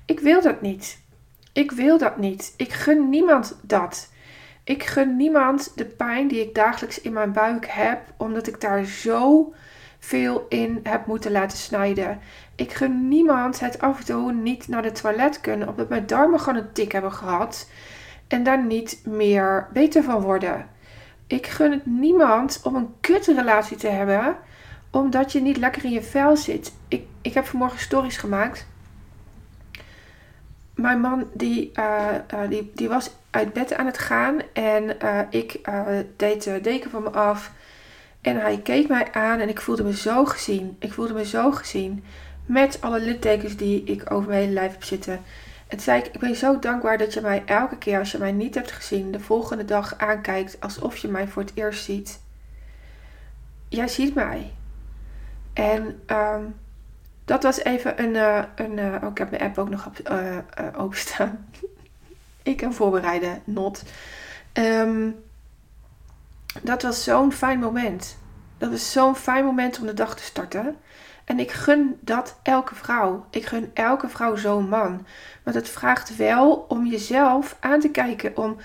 Ik 0.04 0.20
wil 0.20 0.42
dat 0.42 0.60
niet. 0.60 1.00
Ik 1.52 1.70
wil 1.70 1.98
dat 1.98 2.18
niet. 2.18 2.54
Ik 2.56 2.72
gun 2.72 3.08
niemand 3.08 3.58
dat. 3.62 4.10
Ik 4.64 4.82
gun 4.82 5.16
niemand 5.16 5.72
de 5.76 5.84
pijn 5.84 6.28
die 6.28 6.40
ik 6.40 6.54
dagelijks 6.54 7.00
in 7.00 7.12
mijn 7.12 7.32
buik 7.32 7.66
heb, 7.68 8.00
omdat 8.16 8.46
ik 8.46 8.60
daar 8.60 8.84
zo 8.84 9.52
veel 9.98 10.46
in 10.48 10.80
heb 10.82 11.06
moeten 11.06 11.32
laten 11.32 11.58
snijden. 11.58 12.18
Ik 12.54 12.72
gun 12.72 13.08
niemand 13.08 13.60
het 13.60 13.80
af 13.80 13.98
en 13.98 14.04
toe 14.04 14.32
niet 14.32 14.68
naar 14.68 14.82
de 14.82 14.92
toilet 14.92 15.40
kunnen, 15.40 15.68
omdat 15.68 15.88
mijn 15.88 16.06
darmen 16.06 16.40
gewoon 16.40 16.58
een 16.58 16.72
tik 16.72 16.92
hebben 16.92 17.12
gehad 17.12 17.68
en 18.28 18.42
daar 18.42 18.64
niet 18.64 19.00
meer 19.04 19.68
beter 19.72 20.02
van 20.02 20.20
worden. 20.20 20.66
Ik 21.30 21.46
gun 21.46 21.72
het 21.72 21.86
niemand 21.86 22.60
om 22.62 22.74
een 22.74 22.94
kutrelatie 23.00 23.76
te 23.76 23.88
hebben, 23.88 24.36
omdat 24.90 25.32
je 25.32 25.40
niet 25.40 25.56
lekker 25.56 25.84
in 25.84 25.90
je 25.90 26.02
vel 26.02 26.36
zit. 26.36 26.72
Ik, 26.88 27.06
ik 27.22 27.34
heb 27.34 27.46
vanmorgen 27.46 27.80
stories 27.80 28.16
gemaakt. 28.16 28.66
Mijn 30.74 31.00
man 31.00 31.28
die, 31.32 31.70
uh, 31.74 32.06
uh, 32.34 32.48
die, 32.48 32.70
die 32.74 32.88
was 32.88 33.10
uit 33.30 33.52
bed 33.52 33.74
aan 33.74 33.86
het 33.86 33.98
gaan 33.98 34.38
en 34.52 34.96
uh, 35.02 35.20
ik 35.30 35.60
deed 36.16 36.44
de 36.44 36.60
deken 36.62 36.90
van 36.90 37.02
me 37.02 37.10
af. 37.10 37.52
En 38.20 38.40
hij 38.40 38.58
keek 38.58 38.88
mij 38.88 39.12
aan 39.12 39.40
en 39.40 39.48
ik 39.48 39.60
voelde 39.60 39.84
me 39.84 39.96
zo 39.96 40.24
gezien. 40.24 40.76
Ik 40.78 40.92
voelde 40.92 41.14
me 41.14 41.24
zo 41.24 41.50
gezien. 41.50 42.04
Met 42.46 42.78
alle 42.80 43.00
littekens 43.00 43.56
die 43.56 43.84
ik 43.84 44.12
over 44.12 44.28
mijn 44.28 44.40
hele 44.40 44.52
lijf 44.52 44.72
heb 44.72 44.84
zitten. 44.84 45.20
En 45.70 45.80
zei 45.80 46.00
ik, 46.00 46.06
ik 46.06 46.20
ben 46.20 46.36
zo 46.36 46.58
dankbaar 46.58 46.98
dat 46.98 47.14
je 47.14 47.20
mij 47.20 47.42
elke 47.46 47.78
keer 47.78 47.98
als 47.98 48.12
je 48.12 48.18
mij 48.18 48.32
niet 48.32 48.54
hebt 48.54 48.72
gezien, 48.72 49.12
de 49.12 49.20
volgende 49.20 49.64
dag 49.64 49.98
aankijkt 49.98 50.60
alsof 50.60 50.96
je 50.96 51.08
mij 51.08 51.28
voor 51.28 51.42
het 51.42 51.52
eerst 51.54 51.84
ziet. 51.84 52.20
Jij 53.68 53.88
ziet 53.88 54.14
mij. 54.14 54.52
En 55.52 56.02
ehm, 56.06 56.44
dat 57.24 57.42
was 57.42 57.62
even 57.64 58.02
een. 58.02 58.14
Uh, 58.14 58.42
een 58.54 58.78
uh, 58.78 59.02
oh, 59.02 59.10
ik 59.10 59.18
heb 59.18 59.30
mijn 59.30 59.42
app 59.42 59.58
ook 59.58 59.68
nog 59.68 59.86
op, 59.86 60.10
uh, 60.10 60.38
openstaan. 60.76 61.48
ik 62.42 62.56
kan 62.56 62.74
voorbereiden, 62.74 63.42
not. 63.44 63.82
Um, 64.52 65.16
dat 66.62 66.82
was 66.82 67.04
zo'n 67.04 67.32
fijn 67.32 67.58
moment. 67.58 68.18
Dat 68.58 68.70
was 68.70 68.92
zo'n 68.92 69.16
fijn 69.16 69.44
moment 69.44 69.78
om 69.78 69.86
de 69.86 69.94
dag 69.94 70.16
te 70.16 70.22
starten. 70.22 70.76
En 71.30 71.38
ik 71.38 71.50
gun 71.50 71.98
dat 72.00 72.38
elke 72.42 72.74
vrouw. 72.74 73.26
Ik 73.30 73.46
gun 73.46 73.70
elke 73.74 74.08
vrouw 74.08 74.36
zo'n 74.36 74.68
man. 74.68 75.06
Maar 75.44 75.54
het 75.54 75.68
vraagt 75.68 76.16
wel 76.16 76.64
om 76.68 76.86
jezelf 76.86 77.56
aan 77.60 77.80
te 77.80 77.88
kijken. 77.90 78.36
Om 78.36 78.56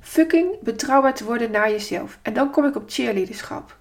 fucking 0.00 0.60
betrouwbaar 0.60 1.14
te 1.14 1.24
worden 1.24 1.50
naar 1.50 1.70
jezelf. 1.70 2.18
En 2.22 2.32
dan 2.32 2.50
kom 2.50 2.64
ik 2.64 2.76
op 2.76 2.82
cheerleaderschap. 2.86 3.76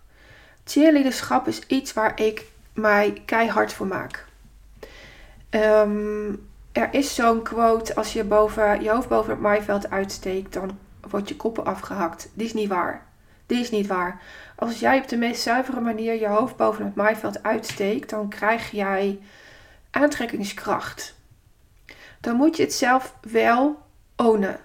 Cheerleaderschap 0.64 1.48
is 1.48 1.60
iets 1.68 1.94
waar 1.94 2.22
ik 2.22 2.46
mij 2.74 3.22
keihard 3.26 3.74
voor 3.74 3.88
maak. 3.88 4.26
Um, 5.50 6.48
er 6.72 6.90
is 6.92 7.16
zo'n 7.16 7.42
quote: 7.42 7.96
als 7.96 8.14
je 8.14 8.24
boven, 8.24 8.84
je 8.84 8.90
hoofd 8.90 9.08
boven 9.08 9.32
het 9.32 9.42
maaiveld 9.42 9.90
uitsteekt, 9.90 10.54
dan 10.54 10.78
wordt 11.10 11.30
je 11.30 11.36
koppen 11.36 11.66
afgehakt. 11.66 12.30
Die 12.34 12.46
is 12.46 12.54
niet 12.54 12.70
waar. 12.70 13.06
Die 13.46 13.60
is 13.60 13.72
niet 13.72 13.88
waar. 13.88 14.22
Als 14.56 14.80
jij 14.80 14.98
op 14.98 15.08
de 15.08 15.18
meest 15.18 15.42
zuivere 15.42 15.80
manier 15.82 16.20
je 16.20 16.28
hoofd 16.28 16.56
boven 16.56 16.86
het 16.86 16.96
maaiveld 16.96 17.44
uitsteekt, 17.44 18.10
dan 18.10 18.30
krijg 18.30 18.72
jij 18.72 19.20
aantrekkingskracht. 19.92 21.16
Dan 22.22 22.36
moet 22.36 22.58
je 22.58 22.64
het 22.64 22.74
zelf 22.74 23.16
wel 23.22 23.78
ownen. 24.16 24.60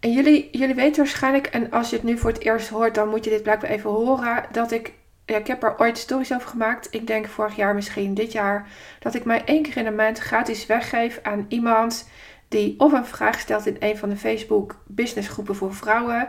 En 0.00 0.12
jullie, 0.12 0.48
jullie 0.52 0.74
weten 0.74 1.04
waarschijnlijk, 1.04 1.46
en 1.46 1.70
als 1.70 1.90
je 1.90 1.96
het 1.96 2.04
nu 2.04 2.18
voor 2.18 2.30
het 2.30 2.42
eerst 2.42 2.68
hoort, 2.68 2.94
dan 2.94 3.08
moet 3.08 3.24
je 3.24 3.30
dit 3.30 3.42
blijkbaar 3.42 3.70
even 3.70 3.90
horen, 3.90 4.44
dat 4.52 4.72
ik, 4.72 4.92
ja, 5.24 5.36
ik 5.36 5.46
heb 5.46 5.62
er 5.62 5.78
ooit 5.78 5.98
stories 5.98 6.32
over 6.32 6.48
gemaakt, 6.48 6.88
ik 6.90 7.06
denk 7.06 7.26
vorig 7.26 7.56
jaar 7.56 7.74
misschien 7.74 8.14
dit 8.14 8.32
jaar, 8.32 8.68
dat 8.98 9.14
ik 9.14 9.24
mij 9.24 9.44
één 9.44 9.62
keer 9.62 9.76
in 9.76 9.84
de 9.84 9.90
maand 9.90 10.18
gratis 10.18 10.66
weggeef 10.66 11.20
aan 11.22 11.46
iemand 11.48 12.08
die 12.48 12.74
of 12.78 12.92
een 12.92 13.06
vraag 13.06 13.40
stelt 13.40 13.66
in 13.66 13.76
een 13.78 13.96
van 13.96 14.08
de 14.08 14.16
Facebook 14.16 14.82
businessgroepen 14.86 15.56
voor 15.56 15.74
vrouwen, 15.74 16.28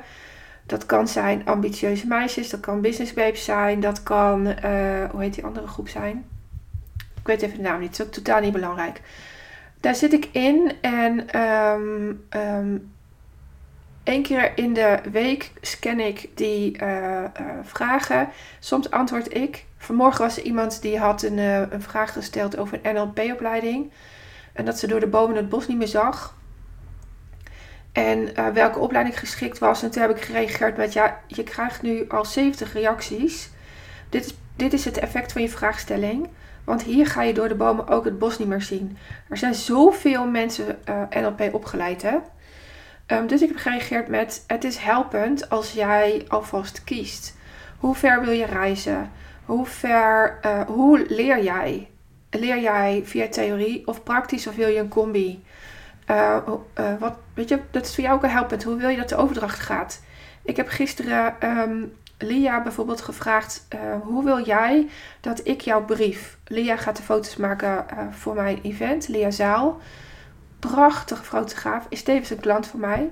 dat 0.68 0.86
kan 0.86 1.08
zijn 1.08 1.46
ambitieuze 1.46 2.08
meisjes, 2.08 2.50
dat 2.50 2.60
kan 2.60 2.82
business 2.82 3.14
babes 3.14 3.44
zijn, 3.44 3.80
dat 3.80 4.04
kan, 4.04 4.48
uh, 4.48 4.56
hoe 5.12 5.22
heet 5.22 5.34
die 5.34 5.46
andere 5.46 5.68
groep 5.68 5.90
zijn? 5.90 6.26
Ik 6.98 7.28
weet 7.28 7.42
even 7.42 7.58
de 7.58 7.64
naam 7.64 7.80
niet, 7.80 7.90
dat 7.90 8.00
is 8.00 8.06
ook 8.06 8.24
totaal 8.24 8.42
niet 8.42 8.52
belangrijk. 8.52 9.02
Daar 9.80 9.96
zit 9.96 10.14
ik 10.14 10.30
in 10.32 10.72
en 10.82 11.42
um, 11.42 12.26
um, 12.30 12.92
één 14.04 14.24
keer 14.24 14.58
in 14.58 14.74
de 14.74 15.00
week 15.12 15.52
scan 15.62 16.00
ik 16.00 16.30
die 16.34 16.82
uh, 16.82 16.88
uh, 16.88 17.28
vragen. 17.64 18.30
Soms 18.60 18.92
antwoord 18.92 19.36
ik. 19.36 19.66
Vanmorgen 19.78 20.22
was 20.22 20.38
er 20.38 20.44
iemand 20.44 20.82
die 20.82 21.00
had 21.00 21.22
een, 21.22 21.38
een 21.38 21.82
vraag 21.82 22.14
gesteld 22.14 22.58
over 22.58 22.80
een 22.82 22.96
NLP-opleiding. 22.96 23.92
En 24.54 24.66
dat 24.66 24.80
ze 24.80 24.88
door 24.88 25.00
de 25.00 25.08
bomen 25.08 25.36
het 25.36 25.50
bos 25.50 25.68
niet 25.68 25.78
meer 25.78 25.88
zag. 25.88 26.37
En 27.98 28.30
uh, 28.36 28.48
welke 28.48 28.80
opleiding 28.80 29.20
geschikt 29.20 29.60
was. 29.60 29.84
En 29.84 29.92
toen 29.92 30.02
heb 30.02 30.12
ik 30.12 30.24
gereageerd 30.24 30.78
met: 30.78 30.94
Ja, 30.94 31.20
je 31.28 31.44
krijgt 31.44 31.82
nu 31.82 32.06
al 32.08 32.26
70 32.26 32.74
reacties. 32.74 33.50
Dit 34.10 34.26
is, 34.26 34.34
dit 34.56 34.74
is 34.74 34.86
het 34.86 34.98
effect 34.98 35.32
van 35.32 35.42
je 35.42 35.50
vraagstelling. 35.50 36.30
Want 36.64 36.84
hier 36.84 37.08
ga 37.08 37.22
je 37.22 37.34
door 37.34 37.48
de 37.48 37.56
bomen 37.56 37.88
ook 37.88 38.06
het 38.06 38.20
bos 38.20 38.38
niet 38.38 38.48
meer 38.48 38.62
zien. 38.62 38.98
Er 39.30 39.38
zijn 39.38 39.54
zoveel 39.54 40.28
mensen 40.28 40.78
uh, 40.90 41.22
NLP 41.22 41.54
opgeleid. 41.54 42.02
Hè? 42.02 42.18
Um, 43.18 43.28
dus 43.28 43.42
ik 43.42 43.48
heb 43.48 43.58
gereageerd 43.58 44.08
met: 44.08 44.44
Het 44.48 44.64
is 44.64 44.78
helpend 44.78 45.50
als 45.50 45.72
jij 45.72 46.26
alvast 46.28 46.84
kiest. 46.84 47.36
Hoe 47.78 47.96
ver 47.96 48.22
wil 48.22 48.34
je 48.34 48.46
reizen? 48.46 49.12
Hoe, 49.46 49.66
ver, 49.66 50.40
uh, 50.46 50.62
hoe 50.62 51.06
leer 51.10 51.44
jij? 51.44 51.90
Leer 52.30 52.60
jij 52.62 53.02
via 53.06 53.28
theorie 53.28 53.88
of 53.88 54.04
praktisch 54.04 54.48
of 54.48 54.56
wil 54.56 54.68
je 54.68 54.80
een 54.80 54.88
combi? 54.88 55.44
Uh, 56.12 56.38
uh, 56.80 56.94
wat, 57.00 57.18
weet 57.34 57.50
je, 57.50 57.60
dat 57.72 57.86
is 57.86 57.96
voor 57.96 58.04
jou 58.04 58.16
ook 58.16 58.32
helpend. 58.32 58.64
Hoe 58.64 58.76
wil 58.76 58.90
je 58.90 58.98
dat 58.98 59.10
de 59.10 59.16
overdracht 59.16 59.60
gaat? 59.60 60.02
Ik 60.44 60.56
heb 60.56 60.68
gisteren 60.68 61.36
um, 61.44 61.94
Lia 62.18 62.62
bijvoorbeeld 62.62 63.02
gevraagd: 63.02 63.68
uh, 63.76 63.80
hoe 64.02 64.24
wil 64.24 64.46
jij 64.46 64.88
dat 65.22 65.42
ik 65.44 65.62
jouw 65.62 65.86
brief? 65.86 66.38
Lia 66.46 66.76
gaat 66.76 66.98
de 66.98 67.04
foto's 67.04 67.36
maken 67.36 67.86
voor 68.12 68.36
mijn 68.36 68.60
event, 68.62 69.08
Lia 69.08 69.32
Zaal. 69.32 69.82
Prachtige 70.60 71.24
fotograaf, 71.24 71.86
is 71.90 72.04
tevens 72.04 72.30
een 72.30 72.40
klant 72.40 72.68
voor 72.68 72.80
mij. 72.80 73.12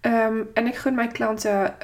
Um, 0.00 0.48
en 0.54 0.66
ik 0.66 0.76
gun 0.76 0.94
mijn 0.94 1.12
klanten 1.12 1.74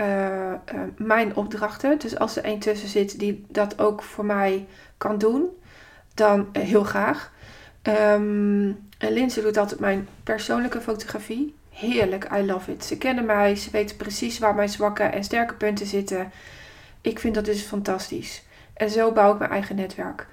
mijn 0.96 1.36
opdrachten. 1.36 1.98
Dus 1.98 2.18
als 2.18 2.36
er 2.36 2.44
een 2.44 2.58
tussen 2.58 2.88
zit 2.88 3.18
die 3.18 3.44
dat 3.48 3.78
ook 3.78 4.02
voor 4.02 4.24
mij 4.24 4.66
kan 4.98 5.18
doen, 5.18 5.48
dan 6.14 6.48
heel 6.52 6.84
graag. 6.84 7.32
Um, 7.82 8.88
en 9.04 9.12
Linse 9.12 9.42
doet 9.42 9.56
altijd 9.56 9.80
mijn 9.80 10.08
persoonlijke 10.22 10.80
fotografie. 10.80 11.54
Heerlijk, 11.70 12.28
I 12.32 12.46
love 12.46 12.72
it. 12.72 12.84
Ze 12.84 12.98
kennen 12.98 13.24
mij, 13.24 13.56
ze 13.56 13.70
weten 13.70 13.96
precies 13.96 14.38
waar 14.38 14.54
mijn 14.54 14.68
zwakke 14.68 15.02
en 15.02 15.24
sterke 15.24 15.54
punten 15.54 15.86
zitten. 15.86 16.32
Ik 17.00 17.18
vind 17.18 17.34
dat 17.34 17.44
dus 17.44 17.62
fantastisch. 17.62 18.42
En 18.74 18.90
zo 18.90 19.12
bouw 19.12 19.32
ik 19.32 19.38
mijn 19.38 19.50
eigen 19.50 19.76
netwerk. 19.76 20.26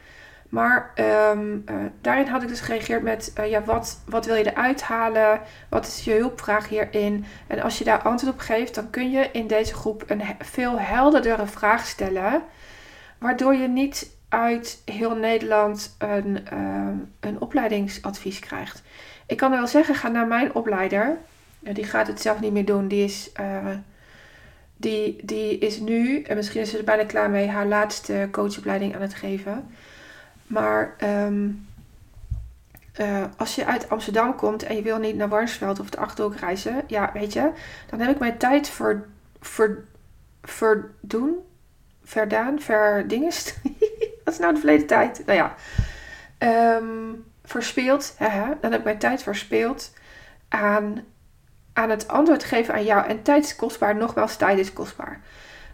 Maar 0.50 0.92
um, 0.96 1.64
uh, 1.70 1.76
daarin 2.02 2.28
had 2.28 2.42
ik 2.42 2.48
dus 2.48 2.60
gereageerd 2.60 3.02
met: 3.02 3.34
uh, 3.40 3.50
ja, 3.50 3.64
wat, 3.64 4.02
wat 4.06 4.26
wil 4.26 4.36
je 4.36 4.52
eruit 4.52 4.82
halen? 4.82 5.42
Wat 5.70 5.88
is 5.88 6.04
je 6.04 6.14
hulpvraag 6.14 6.68
hierin? 6.68 7.26
En 7.48 7.62
als 7.62 7.78
je 7.78 7.84
daar 7.84 8.02
antwoord 8.02 8.34
op 8.34 8.40
geeft, 8.40 8.76
dan 8.76 8.90
kun 8.90 9.12
je 9.12 9.30
in 9.32 9.48
deze 9.48 9.74
groep 9.74 10.04
een 10.08 10.22
veel 10.40 10.80
helderdere 10.80 11.48
vraag 11.48 11.86
stellen. 11.86 12.42
Waardoor 13.18 13.56
je 13.56 13.68
niet 13.68 14.20
uit 14.32 14.82
heel 14.86 15.16
Nederland 15.16 15.96
een, 15.98 16.46
uh, 16.54 16.88
een 17.20 17.42
opleidingsadvies 17.42 18.40
krijgt. 18.40 18.82
Ik 19.26 19.38
kan 19.38 19.52
wel 19.52 19.68
zeggen, 19.68 19.96
ga 19.96 20.08
naar 20.08 20.28
mijn 20.28 20.56
opleider. 20.56 21.18
Die 21.60 21.84
gaat 21.84 22.08
het 22.08 22.22
zelf 22.22 22.40
niet 22.40 22.52
meer 22.52 22.66
doen. 22.66 22.88
Die 22.88 23.04
is, 23.04 23.32
uh, 23.40 23.76
die, 24.78 25.20
die 25.24 25.58
is 25.58 25.80
nu, 25.80 26.22
en 26.22 26.36
misschien 26.36 26.62
is 26.62 26.70
ze 26.70 26.78
er 26.78 26.84
bijna 26.84 27.06
klaar 27.06 27.30
mee, 27.30 27.48
haar 27.48 27.66
laatste 27.66 28.28
coachopleiding 28.32 28.96
aan 28.96 29.02
het 29.02 29.14
geven. 29.14 29.70
Maar 30.48 30.96
um, 31.04 31.68
uh, 33.00 33.24
als 33.38 33.56
je 33.56 33.66
uit 33.66 33.90
Amsterdam 33.90 34.36
komt 34.36 34.64
en 34.64 34.76
je 34.76 34.82
wil 34.82 34.98
niet 34.98 35.16
naar 35.16 35.30
Warnsveld 35.30 35.80
of 35.80 35.90
de 35.90 35.98
Achterhoek 35.98 36.36
reizen, 36.36 36.84
ja, 36.88 37.10
weet 37.14 37.34
je, 37.34 37.52
dan 37.90 38.00
heb 38.00 38.10
ik 38.10 38.20
mijn 38.20 38.38
tijd 38.38 38.70
voor, 38.70 39.08
voor, 39.40 39.84
voor 40.42 40.92
doen, 41.00 41.36
verdaan, 42.04 42.62
verdingest. 42.62 43.56
Wat 44.24 44.34
is 44.34 44.40
nou 44.40 44.54
de 44.54 44.60
verleden 44.60 44.88
tijd? 44.88 45.24
Nou 45.26 45.38
ja, 45.38 45.56
um, 46.78 47.26
verspeeld. 47.44 48.16
Dan 48.62 48.72
heb 48.72 48.80
ik 48.80 48.84
mijn 48.84 48.98
tijd 48.98 49.24
verspeeld 49.24 49.94
aan, 50.50 51.04
aan 51.74 51.90
het 51.90 52.08
antwoord 52.08 52.44
geven 52.44 52.74
aan 52.74 52.84
jou. 52.84 53.08
En 53.08 53.22
tijd 53.22 53.44
is 53.44 53.56
kostbaar, 53.56 53.96
nogmaals, 53.96 54.36
tijd 54.36 54.58
is 54.58 54.74
kostbaar. 54.74 55.22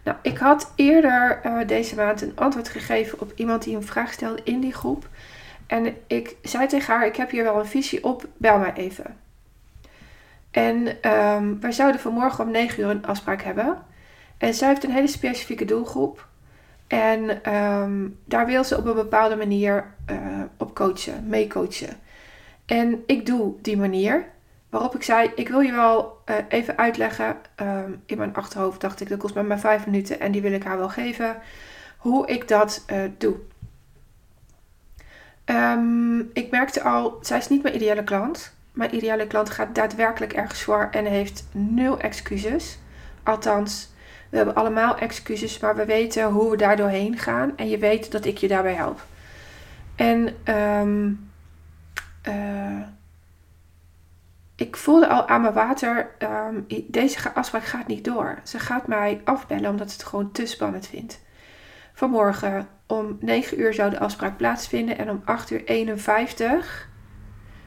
Nou, 0.04 0.16
ik 0.22 0.38
had 0.38 0.72
eerder 0.74 1.40
uh, 1.44 1.66
deze 1.66 1.94
maand 1.94 2.22
een 2.22 2.36
antwoord 2.36 2.68
gegeven 2.68 3.20
op 3.20 3.32
iemand 3.34 3.62
die 3.62 3.76
een 3.76 3.86
vraag 3.86 4.12
stelde 4.12 4.40
in 4.44 4.60
die 4.60 4.74
groep. 4.74 5.08
En 5.66 5.96
ik 6.06 6.36
zei 6.42 6.66
tegen 6.66 6.94
haar: 6.94 7.06
Ik 7.06 7.16
heb 7.16 7.30
hier 7.30 7.42
wel 7.42 7.58
een 7.58 7.66
visie 7.66 8.04
op, 8.04 8.26
bel 8.36 8.58
mij 8.58 8.72
even. 8.72 9.16
En 10.50 11.08
um, 11.12 11.60
wij 11.60 11.72
zouden 11.72 12.00
vanmorgen 12.00 12.44
om 12.44 12.50
9 12.50 12.82
uur 12.82 12.90
een 12.90 13.06
afspraak 13.06 13.42
hebben. 13.42 13.82
En 14.38 14.54
zij 14.54 14.68
heeft 14.68 14.84
een 14.84 14.90
hele 14.90 15.06
specifieke 15.06 15.64
doelgroep. 15.64 16.27
En 16.88 17.54
um, 17.54 18.18
daar 18.24 18.46
wil 18.46 18.64
ze 18.64 18.76
op 18.76 18.86
een 18.86 18.94
bepaalde 18.94 19.36
manier 19.36 19.94
uh, 20.10 20.42
op 20.56 20.74
coachen, 20.74 21.28
meecoachen. 21.28 21.96
En 22.66 23.02
ik 23.06 23.26
doe 23.26 23.54
die 23.62 23.76
manier. 23.76 24.26
Waarop 24.70 24.94
ik 24.94 25.02
zei, 25.02 25.32
ik 25.34 25.48
wil 25.48 25.60
je 25.60 25.72
wel 25.72 26.22
uh, 26.26 26.36
even 26.48 26.78
uitleggen. 26.78 27.36
Um, 27.56 28.02
in 28.06 28.18
mijn 28.18 28.34
achterhoofd 28.34 28.80
dacht 28.80 29.00
ik, 29.00 29.08
dat 29.08 29.18
kost 29.18 29.34
mij 29.34 29.42
maar 29.42 29.60
vijf 29.60 29.86
minuten 29.86 30.20
en 30.20 30.32
die 30.32 30.42
wil 30.42 30.52
ik 30.52 30.64
haar 30.64 30.78
wel 30.78 30.88
geven. 30.88 31.36
Hoe 31.98 32.26
ik 32.26 32.48
dat 32.48 32.84
uh, 32.92 32.98
doe. 33.18 33.36
Um, 35.44 36.30
ik 36.32 36.50
merkte 36.50 36.82
al, 36.82 37.18
zij 37.20 37.38
is 37.38 37.48
niet 37.48 37.62
mijn 37.62 37.74
ideale 37.74 38.04
klant. 38.04 38.54
Mijn 38.72 38.94
ideale 38.94 39.26
klant 39.26 39.50
gaat 39.50 39.74
daadwerkelijk 39.74 40.32
ergens 40.32 40.62
voor 40.62 40.88
en 40.90 41.04
heeft 41.04 41.46
nul 41.52 41.98
excuses. 41.98 42.78
Althans, 43.22 43.92
we 44.28 44.36
hebben 44.36 44.54
allemaal 44.54 44.96
excuses, 44.98 45.58
maar 45.58 45.76
we 45.76 45.84
weten 45.84 46.24
hoe 46.24 46.50
we 46.50 46.56
daar 46.56 46.76
doorheen 46.76 47.18
gaan. 47.18 47.56
En 47.56 47.68
je 47.68 47.78
weet 47.78 48.12
dat 48.12 48.24
ik 48.24 48.38
je 48.38 48.48
daarbij 48.48 48.74
help. 48.74 49.00
En 49.96 50.36
um, 50.54 51.30
uh, 52.28 52.82
ik 54.56 54.76
voelde 54.76 55.08
al 55.08 55.28
aan 55.28 55.40
mijn 55.40 55.54
water, 55.54 56.10
um, 56.18 56.66
deze 56.86 57.34
afspraak 57.34 57.64
gaat 57.64 57.86
niet 57.86 58.04
door. 58.04 58.38
Ze 58.42 58.58
gaat 58.58 58.86
mij 58.86 59.20
afbellen 59.24 59.70
omdat 59.70 59.90
ze 59.90 59.96
het 59.96 60.06
gewoon 60.06 60.32
te 60.32 60.46
spannend 60.46 60.86
vindt. 60.86 61.20
Vanmorgen 61.92 62.68
om 62.86 63.16
9 63.20 63.60
uur 63.60 63.74
zou 63.74 63.90
de 63.90 63.98
afspraak 63.98 64.36
plaatsvinden 64.36 64.98
en 64.98 65.10
om 65.10 65.22
8 65.24 65.50
uur 65.50 65.64
51 65.64 66.88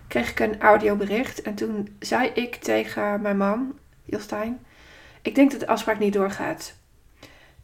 kreeg 0.08 0.32
ik 0.32 0.40
een 0.40 0.62
audiobericht. 0.62 1.42
En 1.42 1.56
toen 1.56 1.96
zei 2.00 2.28
ik 2.28 2.56
tegen 2.56 3.22
mijn 3.22 3.38
man, 3.38 3.80
Jostijn, 4.04 4.66
ik 5.22 5.36
denk 5.36 5.52
dat 5.52 5.60
de 5.60 5.68
afspraak 5.68 6.00
niet 6.00 6.14
doorgaat. 6.14 6.74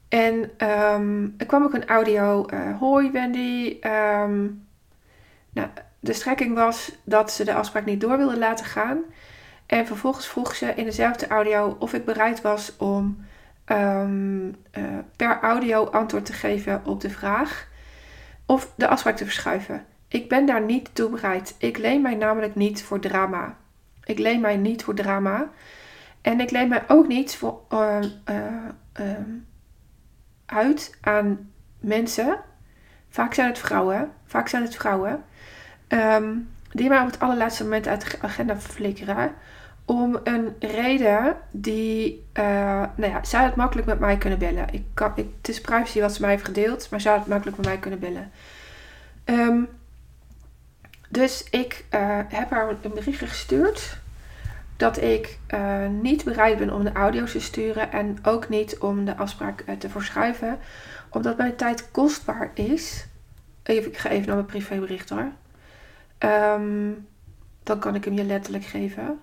En 0.07 0.51
um, 0.67 1.33
er 1.37 1.45
kwam 1.45 1.63
ook 1.63 1.73
een 1.73 1.87
audio, 1.87 2.45
uh, 2.53 2.79
hoi 2.79 3.11
Wendy. 3.11 3.77
Um, 3.81 4.67
nou, 5.49 5.67
de 5.99 6.13
strekking 6.13 6.55
was 6.55 6.91
dat 7.03 7.31
ze 7.31 7.43
de 7.43 7.53
afspraak 7.53 7.85
niet 7.85 8.01
door 8.01 8.17
wilde 8.17 8.37
laten 8.37 8.65
gaan. 8.65 8.99
En 9.65 9.87
vervolgens 9.87 10.27
vroeg 10.27 10.55
ze 10.55 10.73
in 10.75 10.83
dezelfde 10.83 11.27
audio 11.27 11.75
of 11.79 11.93
ik 11.93 12.05
bereid 12.05 12.41
was 12.41 12.77
om 12.77 13.25
um, 13.65 14.45
uh, 14.77 14.83
per 15.15 15.39
audio 15.41 15.85
antwoord 15.85 16.25
te 16.25 16.33
geven 16.33 16.81
op 16.85 17.01
de 17.01 17.09
vraag 17.09 17.67
of 18.45 18.71
de 18.75 18.87
afspraak 18.87 19.17
te 19.17 19.23
verschuiven. 19.23 19.85
Ik 20.07 20.29
ben 20.29 20.45
daar 20.45 20.61
niet 20.61 20.89
toe 20.93 21.09
bereid. 21.09 21.55
Ik 21.57 21.77
leen 21.77 22.01
mij 22.01 22.15
namelijk 22.15 22.55
niet 22.55 22.83
voor 22.83 22.99
drama. 22.99 23.57
Ik 24.03 24.19
leen 24.19 24.41
mij 24.41 24.57
niet 24.57 24.83
voor 24.83 24.95
drama. 24.95 25.49
En 26.27 26.39
ik 26.39 26.51
leen 26.51 26.67
mij 26.67 26.83
ook 26.87 27.07
niet 27.07 27.35
voor, 27.35 27.61
uh, 27.69 27.97
uh, 28.29 29.05
uit 30.45 30.97
aan 31.01 31.51
mensen. 31.79 32.39
Vaak 33.09 33.33
zijn 33.33 33.47
het 33.47 33.59
vrouwen. 33.59 34.11
Vaak 34.25 34.47
zijn 34.47 34.63
het 34.63 34.75
vrouwen. 34.75 35.23
Um, 35.87 36.49
die 36.71 36.89
mij 36.89 36.99
op 36.99 37.05
het 37.05 37.19
allerlaatste 37.19 37.63
moment 37.63 37.87
uit 37.87 38.11
de 38.11 38.17
agenda 38.21 38.57
flikkeren. 38.57 39.31
Om 39.85 40.19
een 40.23 40.55
reden 40.59 41.37
die. 41.51 42.25
Uh, 42.33 42.43
nou 42.95 43.11
ja, 43.11 43.23
zou 43.23 43.45
het 43.45 43.55
makkelijk 43.55 43.87
met 43.87 43.99
mij 43.99 44.17
kunnen 44.17 44.39
bellen. 44.39 44.73
Ik 44.73 44.83
kan, 44.93 45.11
ik, 45.15 45.27
het 45.37 45.49
is 45.49 45.61
privacy 45.61 45.99
wat 45.99 46.13
ze 46.13 46.21
mij 46.21 46.29
heeft 46.29 46.45
gedeeld. 46.45 46.89
Maar 46.89 47.01
zou 47.01 47.17
het 47.19 47.27
makkelijk 47.27 47.57
met 47.57 47.65
mij 47.65 47.77
kunnen 47.77 47.99
bellen. 47.99 48.31
Dus 51.09 51.47
ik 51.49 51.85
uh, 51.93 52.19
heb 52.27 52.49
haar 52.49 52.69
een 52.69 52.93
berichtje 52.93 53.27
gestuurd 53.27 53.97
dat 54.77 55.01
ik 55.01 55.39
uh, 55.53 55.87
niet 55.87 56.23
bereid 56.23 56.57
ben 56.57 56.73
om 56.73 56.83
de 56.83 56.91
audio's 56.91 57.31
te 57.31 57.39
sturen 57.39 57.91
en 57.91 58.17
ook 58.23 58.49
niet 58.49 58.77
om 58.77 59.05
de 59.05 59.17
afspraak 59.17 59.63
uh, 59.67 59.75
te 59.75 59.89
verschuiven, 59.89 60.59
omdat 61.09 61.37
mijn 61.37 61.55
tijd 61.55 61.91
kostbaar 61.91 62.51
is. 62.53 63.05
Even, 63.63 63.91
ik 63.91 63.97
ga 63.97 64.09
even 64.09 64.27
naar 64.27 64.35
mijn 64.35 64.47
privébericht 64.47 65.09
hoor. 65.09 65.31
Um, 66.19 67.07
dan 67.63 67.79
kan 67.79 67.95
ik 67.95 68.05
hem 68.05 68.13
je 68.13 68.23
letterlijk 68.23 68.65
geven. 68.65 69.19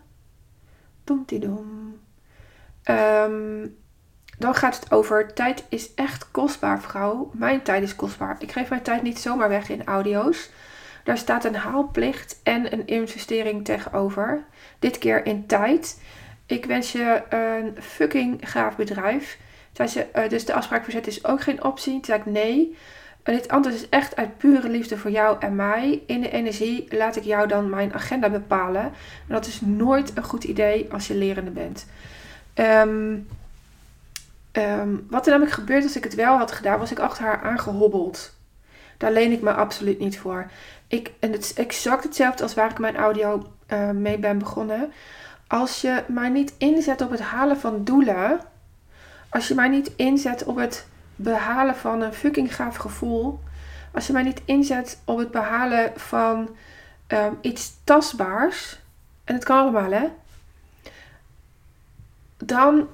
Doemtidom. 1.04 1.98
Um, 2.84 3.76
dan 4.38 4.54
gaat 4.54 4.80
het 4.80 4.92
over 4.92 5.34
tijd 5.34 5.64
is 5.68 5.94
echt 5.94 6.30
kostbaar, 6.30 6.80
vrouw. 6.80 7.30
Mijn 7.32 7.62
tijd 7.62 7.82
is 7.82 7.96
kostbaar. 7.96 8.36
Ik 8.38 8.52
geef 8.52 8.68
mijn 8.68 8.82
tijd 8.82 9.02
niet 9.02 9.18
zomaar 9.18 9.48
weg 9.48 9.68
in 9.68 9.84
audio's. 9.84 10.50
Daar 11.04 11.18
staat 11.18 11.44
een 11.44 11.56
haalplicht 11.56 12.40
en 12.42 12.72
een 12.72 12.86
investering 12.86 13.64
tegenover. 13.64 14.44
Dit 14.78 14.98
keer 14.98 15.26
in 15.26 15.46
tijd. 15.46 16.00
Ik 16.46 16.64
wens 16.64 16.92
je 16.92 17.22
een 17.28 17.82
fucking 17.82 18.50
gaaf 18.50 18.76
bedrijf. 18.76 19.38
Ze, 19.86 20.06
uh, 20.14 20.28
dus 20.28 20.44
de 20.44 20.54
afspraak 20.54 20.84
verzetten 20.84 21.12
is 21.12 21.24
ook 21.24 21.40
geen 21.40 21.64
optie. 21.64 21.92
Toen 21.92 22.04
zei 22.04 22.22
nee. 22.24 22.76
En 23.22 23.32
dit 23.32 23.48
antwoord 23.48 23.76
is 23.76 23.88
echt 23.88 24.16
uit 24.16 24.38
pure 24.38 24.68
liefde 24.68 24.98
voor 24.98 25.10
jou 25.10 25.36
en 25.40 25.56
mij. 25.56 26.02
In 26.06 26.20
de 26.20 26.30
energie 26.30 26.86
laat 26.90 27.16
ik 27.16 27.24
jou 27.24 27.48
dan 27.48 27.70
mijn 27.70 27.94
agenda 27.94 28.30
bepalen. 28.30 28.82
En 28.82 28.92
dat 29.28 29.46
is 29.46 29.60
nooit 29.60 30.16
een 30.16 30.24
goed 30.24 30.44
idee 30.44 30.92
als 30.92 31.06
je 31.06 31.14
lerende 31.14 31.50
bent. 31.50 31.86
Um, 32.54 33.28
um, 34.52 35.06
wat 35.10 35.24
er 35.24 35.30
namelijk 35.30 35.56
gebeurt 35.56 35.82
als 35.82 35.96
ik 35.96 36.04
het 36.04 36.14
wel 36.14 36.36
had 36.36 36.52
gedaan, 36.52 36.78
was 36.78 36.90
ik 36.90 36.98
achter 36.98 37.24
haar 37.24 37.42
aangehobbeld. 37.42 38.33
Daar 38.98 39.12
leen 39.12 39.32
ik 39.32 39.42
me 39.42 39.52
absoluut 39.52 39.98
niet 39.98 40.18
voor. 40.18 40.50
Ik, 40.86 41.12
en 41.20 41.32
het 41.32 41.44
is 41.44 41.54
exact 41.54 42.04
hetzelfde 42.04 42.42
als 42.42 42.54
waar 42.54 42.70
ik 42.70 42.78
mijn 42.78 42.96
audio 42.96 43.46
uh, 43.72 43.90
mee 43.90 44.18
ben 44.18 44.38
begonnen. 44.38 44.92
Als 45.46 45.80
je 45.80 46.02
mij 46.08 46.28
niet 46.28 46.54
inzet 46.58 47.00
op 47.02 47.10
het 47.10 47.20
halen 47.20 47.58
van 47.58 47.84
doelen. 47.84 48.40
Als 49.28 49.48
je 49.48 49.54
mij 49.54 49.68
niet 49.68 49.92
inzet 49.96 50.44
op 50.44 50.56
het 50.56 50.86
behalen 51.16 51.76
van 51.76 52.00
een 52.00 52.14
fucking 52.14 52.54
gaaf 52.54 52.76
gevoel. 52.76 53.40
Als 53.92 54.06
je 54.06 54.12
mij 54.12 54.22
niet 54.22 54.42
inzet 54.44 55.00
op 55.04 55.18
het 55.18 55.30
behalen 55.30 55.92
van 55.96 56.56
um, 57.08 57.38
iets 57.40 57.72
tastbaars. 57.84 58.78
En 59.24 59.34
het 59.34 59.44
kan 59.44 59.58
allemaal 59.58 59.92
hè. 59.92 60.08
Dan 62.36 62.88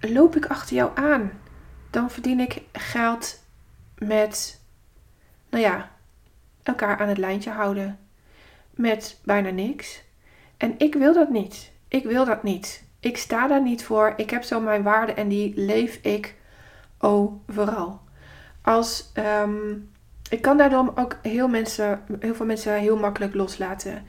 loop 0.00 0.36
ik 0.36 0.46
achter 0.46 0.76
jou 0.76 0.90
aan. 0.94 1.32
Dan 1.90 2.10
verdien 2.10 2.40
ik 2.40 2.62
geld 2.72 3.42
met, 3.98 4.60
nou 5.52 5.64
ja, 5.64 5.90
elkaar 6.62 6.98
aan 6.98 7.08
het 7.08 7.18
lijntje 7.18 7.50
houden. 7.50 7.98
Met 8.70 9.20
bijna 9.24 9.50
niks. 9.50 10.02
En 10.56 10.74
ik 10.78 10.94
wil 10.94 11.12
dat 11.12 11.30
niet. 11.30 11.72
Ik 11.88 12.04
wil 12.04 12.24
dat 12.24 12.42
niet. 12.42 12.84
Ik 13.00 13.16
sta 13.16 13.46
daar 13.46 13.62
niet 13.62 13.84
voor. 13.84 14.12
Ik 14.16 14.30
heb 14.30 14.42
zo 14.42 14.60
mijn 14.60 14.82
waarden 14.82 15.16
en 15.16 15.28
die 15.28 15.52
leef 15.56 15.98
ik 16.02 16.34
overal. 16.98 18.00
Als, 18.62 19.12
um, 19.42 19.90
ik 20.30 20.42
kan 20.42 20.56
daarom 20.56 20.92
ook 20.94 21.18
heel, 21.22 21.48
mensen, 21.48 22.04
heel 22.20 22.34
veel 22.34 22.46
mensen 22.46 22.74
heel 22.74 22.96
makkelijk 22.96 23.34
loslaten. 23.34 24.04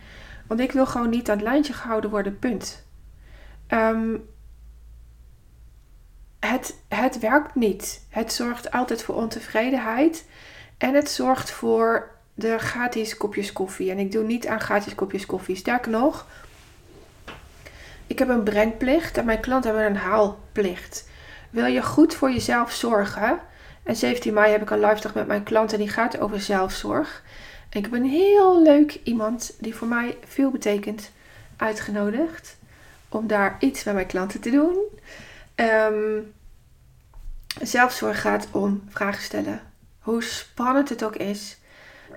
Want 0.48 0.60
ik 0.60 0.72
wil 0.72 0.86
gewoon 0.86 1.10
niet 1.10 1.30
aan 1.30 1.38
het 1.38 1.46
lijntje 1.46 1.74
gehouden 1.74 2.10
worden, 2.10 2.40
punt. 2.40 2.86
Um, 3.68 4.30
het, 6.40 6.84
het 6.88 7.20
werkt 7.20 7.56
niet. 7.56 8.06
Het 8.10 8.34
zorgt 8.34 8.72
altijd 8.72 9.04
voor 9.04 9.16
ontevredenheid. 9.16 10.26
En 10.84 10.94
het 10.94 11.10
zorgt 11.10 11.52
voor 11.52 12.10
de 12.34 12.58
gratis 12.58 13.18
kopjes 13.18 13.54
koffie. 13.54 13.92
En 13.92 14.00
ik 14.00 14.12
doe 14.12 14.24
niet 14.24 14.48
aan 14.48 14.60
gratis 14.60 14.96
kopjes 14.96 15.26
koffie. 15.26 15.56
Sterker 15.56 15.92
nog, 15.92 16.28
ik 18.08 18.20
heb 18.20 18.30
een 18.30 18.44
brengplicht 18.44 19.18
en 19.18 19.26
mijn 19.26 19.40
klanten 19.40 19.76
hebben 19.76 19.90
een 19.90 20.02
haalplicht. 20.02 21.10
Wil 21.50 21.66
je 21.66 21.84
goed 21.84 22.14
voor 22.14 22.32
jezelf 22.32 22.72
zorgen? 22.72 23.40
En 23.84 23.96
17 23.96 24.34
mei 24.34 24.52
heb 24.52 24.62
ik 24.62 24.70
een 24.70 24.80
live 24.80 25.02
dag 25.02 25.14
met 25.14 25.28
mijn 25.28 25.44
klanten 25.44 25.78
die 25.78 25.90
gaat 25.90 26.20
over 26.20 26.42
zelfzorg. 26.42 27.24
En 27.70 27.80
ik 27.80 27.86
heb 27.86 27.94
een 27.94 28.10
heel 28.10 28.62
leuk 28.62 29.00
iemand 29.04 29.56
die 29.60 29.76
voor 29.76 29.88
mij 29.88 30.18
veel 30.26 30.52
betekent 30.52 31.12
uitgenodigd 31.58 32.58
om 33.10 33.28
daar 33.28 33.56
iets 33.60 33.84
met 33.84 33.94
mijn 33.94 34.08
klanten 34.08 34.40
te 34.40 34.50
doen. 34.50 34.78
Um, 35.56 36.34
zelfzorg 37.62 38.22
gaat 38.22 38.48
om 38.52 38.84
vragen 38.90 39.24
stellen. 39.24 39.73
Hoe 40.04 40.24
spannend 40.24 40.90
het 40.90 41.04
ook 41.04 41.16
is. 41.16 41.58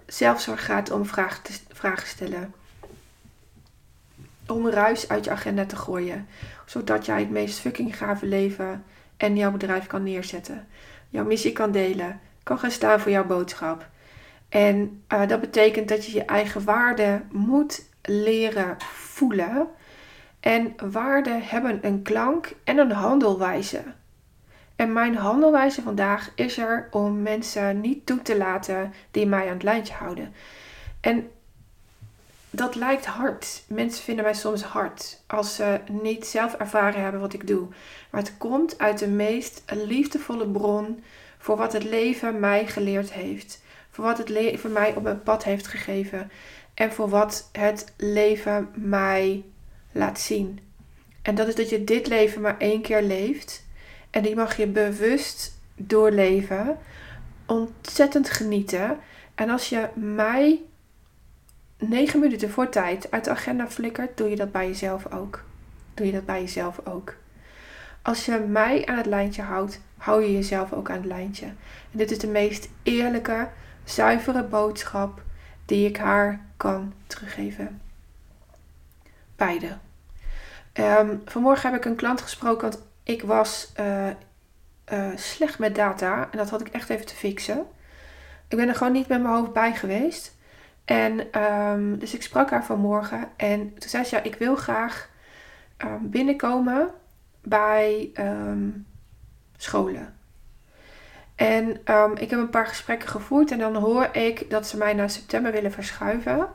Zelfzorg 0.07 0.65
gaat 0.65 0.91
om 0.91 1.07
vragen, 1.07 1.43
te, 1.43 1.53
vragen 1.69 2.09
stellen. 2.09 2.55
Om 4.47 4.69
ruis 4.69 5.09
uit 5.09 5.25
je 5.25 5.31
agenda 5.31 5.67
te 5.67 5.77
gooien. 5.77 6.29
Zodat 6.65 7.07
jij 7.07 7.21
het 7.21 7.31
meest 7.31 7.59
fucking 7.59 7.97
gave 7.97 8.27
leven 8.27 8.85
en 9.17 9.37
jouw 9.37 9.51
bedrijf 9.51 9.87
kan 9.87 10.03
neerzetten. 10.03 10.67
Jouw 11.09 11.25
missie 11.25 11.53
kan 11.53 11.73
delen. 11.73 12.21
Kan 12.43 12.59
gaan 12.59 12.71
staan 12.71 13.01
voor 13.01 13.11
jouw 13.11 13.27
boodschap. 13.27 13.89
En 14.49 15.03
uh, 15.13 15.29
dat 15.29 15.41
betekent 15.41 15.89
dat 15.89 16.07
je 16.07 16.13
je 16.13 16.25
eigen 16.25 16.65
waarde 16.65 17.23
moet 17.31 17.85
leren 18.03 18.77
voelen. 18.93 19.69
En 20.41 20.75
waarden 20.91 21.43
hebben 21.43 21.87
een 21.87 22.03
klank 22.03 22.55
en 22.65 22.79
een 22.79 22.93
handelwijze. 22.93 23.83
En 24.77 24.93
mijn 24.93 25.17
handelwijze 25.17 25.83
vandaag 25.83 26.33
is 26.35 26.59
er 26.59 26.89
om 26.91 27.23
mensen 27.23 27.81
niet 27.81 28.07
toe 28.07 28.23
te 28.23 28.37
laten 28.37 28.93
die 29.11 29.27
mij 29.27 29.43
aan 29.43 29.53
het 29.53 29.63
lijntje 29.63 29.95
houden. 29.95 30.35
En 31.01 31.31
dat 32.51 32.75
lijkt 32.75 33.07
hard. 33.07 33.63
Mensen 33.69 34.05
vinden 34.05 34.25
mij 34.25 34.35
soms 34.35 34.63
hard 34.63 35.23
als 35.27 35.55
ze 35.55 35.81
niet 35.91 36.27
zelf 36.27 36.55
ervaren 36.55 37.03
hebben 37.03 37.21
wat 37.21 37.33
ik 37.33 37.47
doe. 37.47 37.69
Maar 38.11 38.21
het 38.21 38.37
komt 38.39 38.79
uit 38.79 38.99
de 38.99 39.09
meest 39.09 39.63
liefdevolle 39.67 40.47
bron 40.47 41.03
voor 41.39 41.57
wat 41.57 41.73
het 41.73 41.85
leven 41.85 42.41
mij 42.41 42.67
geleerd 42.67 43.13
heeft. 43.13 43.63
Voor 43.91 44.05
wat 44.05 44.19
het 44.19 44.29
leven 44.29 44.73
mij 44.73 44.95
op 44.95 45.03
mijn 45.03 45.23
pad 45.23 45.45
heeft 45.45 45.67
gegeven. 45.67 46.31
En 46.75 46.93
voor 46.93 47.09
wat 47.09 47.49
het 47.53 47.93
leven 47.97 48.69
mij 48.75 49.45
laat 49.93 50.21
zien. 50.21 50.61
En 51.23 51.35
dat 51.35 51.49
is 51.49 51.55
dat 51.55 51.71
je 51.71 51.85
dit 51.85 52.07
leven 52.07 52.41
maar 52.41 52.59
één 52.59 52.83
keer 52.83 53.03
leeft. 53.03 53.66
En 54.11 54.23
die 54.23 54.35
mag 54.35 54.57
je 54.57 54.67
bewust 54.67 55.59
doorleven. 55.75 56.79
Ontzettend 57.47 58.31
genieten. 58.31 58.99
En 59.35 59.51
als 59.51 59.69
je 59.69 59.89
mij 59.95 60.61
9 61.79 62.21
minuten 62.21 62.51
voor 62.51 62.69
tijd 62.69 63.11
uit 63.11 63.25
de 63.25 63.31
agenda 63.31 63.69
flikkert, 63.69 64.17
doe 64.17 64.29
je 64.29 64.37
dat 64.37 64.53
bij 64.53 64.67
jezelf 64.67 65.13
ook. 65.13 65.45
Doe 65.95 66.07
je 66.07 66.13
dat 66.13 66.27
bij 66.27 66.41
jezelf 66.41 66.81
ook. 66.85 67.15
Als 68.03 68.25
je 68.25 68.39
mij 68.39 68.87
aan 68.87 68.97
het 68.97 69.07
lijntje 69.07 69.43
houdt, 69.43 69.81
hou 69.97 70.23
je 70.23 70.33
jezelf 70.33 70.73
ook 70.73 70.91
aan 70.91 70.97
het 70.97 71.07
lijntje. 71.07 71.47
En 71.91 71.99
dit 71.99 72.11
is 72.11 72.19
de 72.19 72.27
meest 72.27 72.69
eerlijke, 72.83 73.49
zuivere 73.85 74.43
boodschap 74.43 75.23
die 75.65 75.89
ik 75.89 75.97
haar 75.97 76.41
kan 76.57 76.93
teruggeven. 77.07 77.81
Beide. 79.37 79.77
Um, 80.75 81.23
vanmorgen 81.25 81.71
heb 81.71 81.81
ik 81.81 81.85
een 81.85 81.97
klant 81.97 82.21
gesproken, 82.21 82.71
want 82.71 82.83
ik 83.07 83.23
was 83.23 83.73
uh, 83.81 84.09
uh, 84.93 85.09
slecht 85.15 85.59
met 85.59 85.75
data 85.75 86.29
en 86.31 86.39
dat 86.39 86.51
had 86.51 86.61
ik 86.61 86.69
echt 86.69 86.91
even 86.91 87.07
te 87.07 87.15
fixen. 87.15 87.67
Ik 88.49 88.57
ben 88.57 88.69
er 88.69 88.75
gewoon 88.75 88.93
niet 88.93 89.09
met 89.09 89.23
mijn 89.23 89.35
hoofd 89.35 89.53
bij 89.53 89.75
geweest. 89.75 90.37
En 90.85 91.33
ehm, 91.33 91.99
dus 91.99 92.15
ik 92.15 92.23
sprak 92.23 92.51
haar 92.51 92.65
vanmorgen 92.65 93.29
en 93.37 93.75
toen 93.79 93.89
zei 93.89 94.05
ze, 94.05 94.17
ja, 94.17 94.23
ik 94.23 94.35
wil 94.35 94.57
graag 94.57 95.11
ehm, 95.77 95.99
binnenkomen 96.03 96.91
bij 97.43 98.11
ehm, 98.15 98.69
scholen. 99.57 100.15
En 101.35 101.81
ik 102.15 102.31
heb 102.31 102.39
een 102.39 102.51
paar 102.51 102.67
gesprekken 102.67 103.09
gevoerd 103.09 103.51
en 103.51 103.59
dan 103.59 103.75
hoor 103.75 104.09
ik 104.13 104.51
dat 104.51 104.67
ze 104.67 104.77
mij 104.77 104.95
naar 104.95 105.11
september 105.11 105.53
willen 105.53 105.73
verschuiven. 105.73 106.49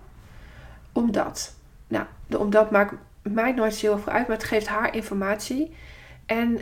Omdat. 0.92 1.56
Nou, 1.88 2.06
de 2.28 2.40
omdat 2.40 2.72
maakt 2.72 2.94
mij 3.22 3.52
nooit 3.52 3.76
zo 3.76 3.88
heel 3.88 4.00
veel 4.00 4.14
uit, 4.14 4.28
maar 4.28 4.38
het 4.38 4.46
geeft 4.46 4.68
haar 4.68 4.96
informatie. 4.96 5.76
En 6.32 6.62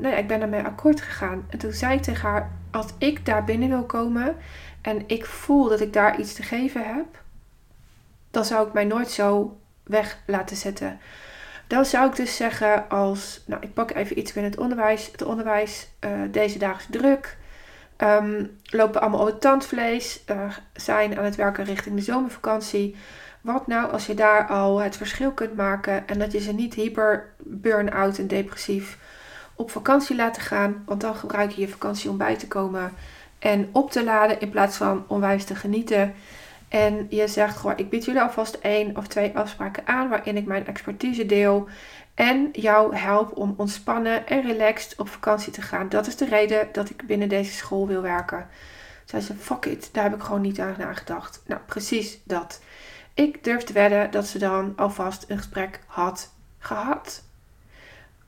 nou 0.00 0.08
ja, 0.08 0.16
ik 0.16 0.26
ben 0.26 0.40
daarmee 0.40 0.62
akkoord 0.62 1.00
gegaan. 1.00 1.46
En 1.48 1.58
toen 1.58 1.72
zei 1.72 1.94
ik 1.96 2.02
tegen 2.02 2.28
haar, 2.28 2.50
als 2.70 2.86
ik 2.98 3.26
daar 3.26 3.44
binnen 3.44 3.68
wil 3.68 3.84
komen 3.84 4.36
en 4.80 5.02
ik 5.06 5.26
voel 5.26 5.68
dat 5.68 5.80
ik 5.80 5.92
daar 5.92 6.18
iets 6.18 6.34
te 6.34 6.42
geven 6.42 6.94
heb, 6.94 7.06
dan 8.30 8.44
zou 8.44 8.66
ik 8.66 8.72
mij 8.72 8.84
nooit 8.84 9.10
zo 9.10 9.58
weg 9.82 10.18
laten 10.26 10.56
zetten. 10.56 10.98
Dan 11.66 11.84
zou 11.84 12.08
ik 12.08 12.16
dus 12.16 12.36
zeggen 12.36 12.88
als, 12.88 13.42
nou 13.46 13.62
ik 13.62 13.74
pak 13.74 13.90
even 13.90 14.18
iets 14.18 14.32
binnen 14.32 14.50
het 14.50 14.60
onderwijs. 14.60 15.08
Het 15.12 15.22
onderwijs 15.22 15.88
uh, 16.04 16.10
deze 16.30 16.58
dagen 16.58 16.80
is 16.80 17.00
druk. 17.00 17.36
Um, 17.98 18.58
lopen 18.64 19.00
allemaal 19.00 19.20
op 19.20 19.26
het 19.26 19.40
tandvlees. 19.40 20.20
Uh, 20.30 20.56
zijn 20.72 21.18
aan 21.18 21.24
het 21.24 21.36
werken 21.36 21.64
richting 21.64 21.96
de 21.96 22.02
zomervakantie. 22.02 22.96
Wat 23.44 23.66
nou 23.66 23.90
als 23.90 24.06
je 24.06 24.14
daar 24.14 24.46
al 24.46 24.78
het 24.78 24.96
verschil 24.96 25.32
kunt 25.32 25.56
maken 25.56 26.08
en 26.08 26.18
dat 26.18 26.32
je 26.32 26.40
ze 26.40 26.52
niet 26.52 26.74
hyper 26.74 27.32
burn-out 27.38 28.18
en 28.18 28.26
depressief 28.26 28.98
op 29.54 29.70
vakantie 29.70 30.16
laten 30.16 30.42
gaan. 30.42 30.82
Want 30.86 31.00
dan 31.00 31.14
gebruik 31.14 31.50
je 31.50 31.60
je 31.60 31.68
vakantie 31.68 32.10
om 32.10 32.16
bij 32.16 32.36
te 32.36 32.48
komen 32.48 32.92
en 33.38 33.68
op 33.72 33.90
te 33.90 34.04
laden 34.04 34.40
in 34.40 34.50
plaats 34.50 34.76
van 34.76 35.04
onwijs 35.06 35.44
te 35.44 35.54
genieten. 35.54 36.14
En 36.68 37.06
je 37.10 37.28
zegt 37.28 37.56
gewoon, 37.56 37.78
ik 37.78 37.90
bied 37.90 38.04
jullie 38.04 38.20
alvast 38.20 38.54
één 38.54 38.96
of 38.96 39.06
twee 39.06 39.36
afspraken 39.36 39.86
aan 39.86 40.08
waarin 40.08 40.36
ik 40.36 40.46
mijn 40.46 40.66
expertise 40.66 41.26
deel. 41.26 41.68
En 42.14 42.48
jou 42.52 42.96
help 42.96 43.36
om 43.36 43.54
ontspannen 43.56 44.26
en 44.26 44.42
relaxed 44.42 44.98
op 44.98 45.08
vakantie 45.08 45.52
te 45.52 45.62
gaan. 45.62 45.88
Dat 45.88 46.06
is 46.06 46.16
de 46.16 46.24
reden 46.24 46.68
dat 46.72 46.90
ik 46.90 47.06
binnen 47.06 47.28
deze 47.28 47.52
school 47.52 47.86
wil 47.86 48.02
werken. 48.02 48.46
Zij 49.04 49.20
ze, 49.20 49.34
fuck 49.34 49.64
it, 49.64 49.88
daar 49.92 50.04
heb 50.04 50.14
ik 50.14 50.22
gewoon 50.22 50.40
niet 50.40 50.60
aan 50.60 50.74
nagedacht. 50.78 51.42
Nou, 51.46 51.60
precies 51.66 52.18
dat. 52.24 52.60
Ik 53.14 53.44
durf 53.44 53.62
te 53.62 53.72
wedden 53.72 54.10
dat 54.10 54.26
ze 54.26 54.38
dan 54.38 54.72
alvast 54.76 55.24
een 55.28 55.36
gesprek 55.36 55.80
had 55.86 56.32
gehad. 56.58 57.22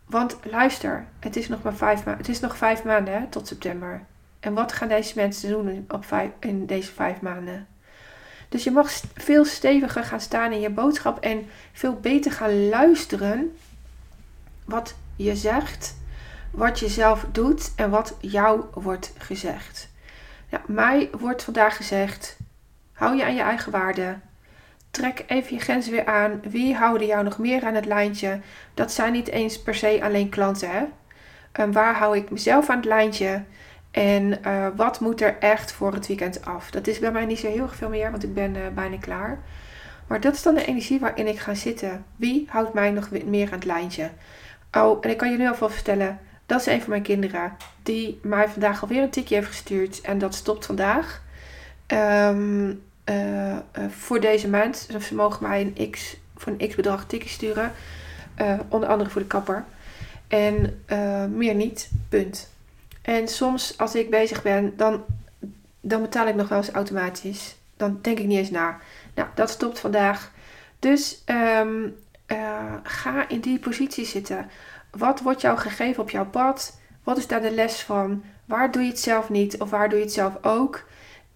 Want 0.04 0.36
luister, 0.42 1.06
het 1.20 1.36
is 1.36 1.48
nog 1.48 1.62
maar 1.62 1.74
vijf, 1.74 2.04
ma 2.04 2.16
het 2.16 2.28
is 2.28 2.40
nog 2.40 2.56
vijf 2.56 2.84
maanden 2.84 3.14
hè, 3.14 3.26
tot 3.26 3.46
september. 3.46 4.04
En 4.40 4.54
wat 4.54 4.72
gaan 4.72 4.88
deze 4.88 5.12
mensen 5.16 5.50
doen 5.50 5.84
op 5.88 6.32
in 6.40 6.66
deze 6.66 6.92
vijf 6.92 7.20
maanden? 7.20 7.66
Dus 8.48 8.64
je 8.64 8.70
mag 8.70 8.90
veel 9.14 9.44
steviger 9.44 10.04
gaan 10.04 10.20
staan 10.20 10.52
in 10.52 10.60
je 10.60 10.70
boodschap 10.70 11.20
en 11.20 11.48
veel 11.72 11.94
beter 11.94 12.32
gaan 12.32 12.68
luisteren 12.68 13.56
wat 14.64 14.94
je 15.16 15.36
zegt, 15.36 15.96
wat 16.50 16.78
je 16.78 16.88
zelf 16.88 17.26
doet 17.32 17.72
en 17.76 17.90
wat 17.90 18.16
jou 18.20 18.64
wordt 18.72 19.12
gezegd. 19.18 19.88
Ja, 20.48 20.60
mij 20.66 21.10
wordt 21.18 21.42
vandaag 21.42 21.76
gezegd: 21.76 22.36
hou 22.92 23.16
je 23.16 23.24
aan 23.24 23.34
je 23.34 23.42
eigen 23.42 23.72
waarde. 23.72 24.18
Trek 24.96 25.24
even 25.26 25.54
je 25.54 25.60
grenzen 25.60 25.92
weer 25.92 26.06
aan. 26.06 26.40
Wie 26.48 26.74
houden 26.74 27.06
jou 27.06 27.24
nog 27.24 27.38
meer 27.38 27.64
aan 27.64 27.74
het 27.74 27.84
lijntje? 27.84 28.40
Dat 28.74 28.92
zijn 28.92 29.12
niet 29.12 29.28
eens 29.28 29.62
per 29.62 29.74
se 29.74 30.00
alleen 30.02 30.28
klanten. 30.28 30.70
Hè? 30.70 30.84
En 31.52 31.72
waar 31.72 31.94
hou 31.94 32.16
ik 32.16 32.30
mezelf 32.30 32.70
aan 32.70 32.76
het 32.76 32.84
lijntje? 32.84 33.42
En 33.90 34.38
uh, 34.46 34.66
wat 34.76 35.00
moet 35.00 35.20
er 35.20 35.36
echt 35.38 35.72
voor 35.72 35.92
het 35.92 36.06
weekend 36.06 36.44
af? 36.44 36.70
Dat 36.70 36.86
is 36.86 36.98
bij 36.98 37.12
mij 37.12 37.24
niet 37.24 37.38
zo 37.38 37.48
heel 37.48 37.68
veel 37.68 37.88
meer, 37.88 38.10
want 38.10 38.22
ik 38.22 38.34
ben 38.34 38.54
uh, 38.54 38.62
bijna 38.74 38.96
klaar. 38.98 39.38
Maar 40.06 40.20
dat 40.20 40.34
is 40.34 40.42
dan 40.42 40.54
de 40.54 40.64
energie 40.64 41.00
waarin 41.00 41.26
ik 41.26 41.38
ga 41.38 41.54
zitten. 41.54 42.04
Wie 42.16 42.46
houdt 42.48 42.74
mij 42.74 42.90
nog 42.90 43.10
meer 43.24 43.46
aan 43.46 43.54
het 43.54 43.64
lijntje? 43.64 44.10
Oh, 44.72 44.98
en 45.00 45.10
ik 45.10 45.16
kan 45.16 45.30
je 45.30 45.38
nu 45.38 45.48
alvast 45.48 45.74
vertellen, 45.74 46.18
dat 46.46 46.60
is 46.60 46.66
een 46.66 46.80
van 46.80 46.90
mijn 46.90 47.02
kinderen. 47.02 47.56
Die 47.82 48.20
mij 48.22 48.48
vandaag 48.48 48.82
alweer 48.82 49.02
een 49.02 49.10
tikje 49.10 49.34
heeft 49.34 49.46
gestuurd. 49.46 50.00
En 50.00 50.18
dat 50.18 50.34
stopt 50.34 50.66
vandaag. 50.66 51.22
Um, 51.86 52.84
uh, 53.10 53.56
voor 53.88 54.20
deze 54.20 54.48
maand. 54.48 54.92
Dus 54.92 55.06
ze 55.06 55.14
mogen 55.14 55.48
mij 55.48 55.60
een 55.60 55.90
x, 55.90 56.16
voor 56.36 56.52
een 56.56 56.68
x 56.68 56.74
bedrag 56.74 57.06
tikje 57.06 57.28
sturen. 57.28 57.72
onder 58.68 58.88
andere 58.88 59.10
voor 59.10 59.20
de 59.20 59.26
kapper. 59.26 59.64
En 60.28 60.84
meer 61.36 61.54
niet. 61.54 61.90
Punt. 62.08 62.54
En 63.02 63.28
soms 63.28 63.78
als 63.78 63.94
ik 63.94 64.10
bezig 64.10 64.42
ben, 64.42 64.76
dan, 64.76 65.04
dan 65.80 66.02
betaal 66.02 66.26
ik 66.26 66.34
nog 66.34 66.48
wel 66.48 66.58
eens 66.58 66.70
automatisch. 66.70 67.56
Dan 67.76 67.98
denk 68.02 68.18
ik 68.18 68.26
niet 68.26 68.38
eens 68.38 68.50
na. 68.50 68.78
Nou, 69.14 69.28
dat 69.34 69.50
stopt 69.50 69.78
vandaag. 69.78 70.32
Dus 70.78 71.22
uh, 71.26 71.60
ga 72.82 73.28
in 73.28 73.40
die 73.40 73.58
positie 73.58 74.04
zitten. 74.04 74.50
Wat 74.90 75.20
wordt 75.20 75.40
jou 75.40 75.58
gegeven 75.58 76.02
op 76.02 76.10
jouw 76.10 76.26
pad? 76.26 76.78
Wat 77.04 77.16
is 77.16 77.26
daar 77.26 77.42
de 77.42 77.50
les 77.50 77.80
van? 77.80 78.22
Waar 78.44 78.70
doe 78.70 78.82
je 78.82 78.88
het 78.88 79.00
zelf 79.00 79.28
niet 79.28 79.60
of 79.60 79.70
waar 79.70 79.88
doe 79.88 79.98
je 79.98 80.04
het 80.04 80.14
zelf 80.14 80.34
ook? 80.42 80.84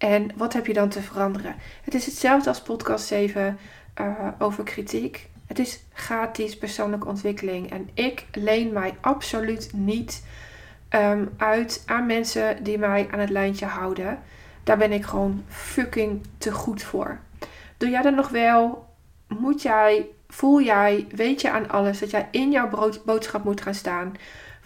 En 0.01 0.31
wat 0.35 0.53
heb 0.53 0.65
je 0.65 0.73
dan 0.73 0.89
te 0.89 1.01
veranderen? 1.01 1.55
Het 1.83 1.93
is 1.93 2.05
hetzelfde 2.05 2.49
als 2.49 2.61
podcast 2.61 3.05
7 3.05 3.41
uh, 3.41 4.07
eh, 4.07 4.27
over 4.39 4.63
kritiek. 4.63 5.29
Het 5.47 5.59
is 5.59 5.79
gratis 5.93 6.57
persoonlijke 6.57 7.07
ontwikkeling. 7.07 7.71
En 7.71 7.89
ik 7.93 8.25
leen 8.31 8.73
mij 8.73 8.97
absoluut 9.01 9.71
niet 9.73 10.25
um, 10.89 11.29
uit 11.37 11.83
aan 11.85 12.05
mensen 12.05 12.63
die 12.63 12.77
mij 12.77 13.07
aan 13.11 13.19
het 13.19 13.29
lijntje 13.29 13.65
houden. 13.65 14.19
Daar 14.63 14.77
ben 14.77 14.91
ik 14.91 15.05
gewoon 15.05 15.43
fucking 15.47 16.21
te 16.37 16.51
goed 16.51 16.83
voor. 16.83 17.19
Doe 17.77 17.89
jij 17.89 18.01
dat 18.01 18.15
nog 18.15 18.29
wel? 18.29 18.85
Moet 19.27 19.61
jij, 19.61 20.05
voel 20.27 20.61
jij, 20.61 21.07
weet 21.15 21.41
je 21.41 21.51
aan 21.51 21.69
alles 21.69 21.99
dat 21.99 22.11
jij 22.11 22.27
in 22.31 22.51
jouw 22.51 22.69
boodschap 23.05 23.43
moet 23.43 23.61
gaan 23.61 23.75
staan? 23.75 24.13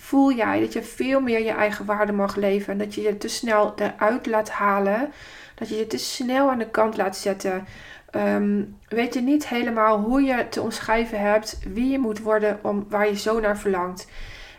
Voel 0.06 0.32
jij 0.32 0.60
dat 0.60 0.74
je 0.74 0.84
veel 0.84 1.20
meer 1.20 1.44
je 1.44 1.52
eigen 1.52 1.86
waarde 1.86 2.12
mag 2.12 2.36
leven 2.36 2.72
en 2.72 2.78
dat 2.78 2.96
je 2.96 3.02
je 3.02 3.18
te 3.18 3.28
snel 3.28 3.74
eruit 3.76 4.26
laat 4.26 4.50
halen? 4.50 5.12
Dat 5.56 5.70
je 5.70 5.76
je 5.76 5.88
te 5.88 5.98
snel 5.98 6.50
aan 6.50 6.58
de 6.58 6.70
kant 6.70 6.98
laat 6.98 7.18
zetten? 7.18 7.68
Um, 8.15 8.78
weet 8.88 9.13
je 9.13 9.22
niet 9.22 9.48
helemaal 9.48 10.00
hoe 10.00 10.22
je 10.22 10.50
te 10.50 10.62
omschrijven 10.62 11.20
hebt, 11.20 11.60
wie 11.74 11.89
je 11.89 12.00
moet 12.00 12.20
worden 12.20 12.60
om 12.62 12.86
waar 12.89 13.08
je 13.08 13.18
zo 13.18 13.39
naar 13.39 13.58
verlangt? 13.58 14.08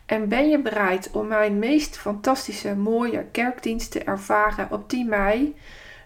En 0.07 0.29
ben 0.29 0.49
je 0.49 0.59
bereid 0.59 1.11
om 1.13 1.27
mijn 1.27 1.59
meest 1.59 1.97
fantastische, 1.97 2.77
mooie 2.77 3.25
kerkdienst 3.33 3.91
te 3.91 4.05
ervaren 4.05 4.69
op 4.71 4.89
10 4.89 5.09
mei? 5.09 5.57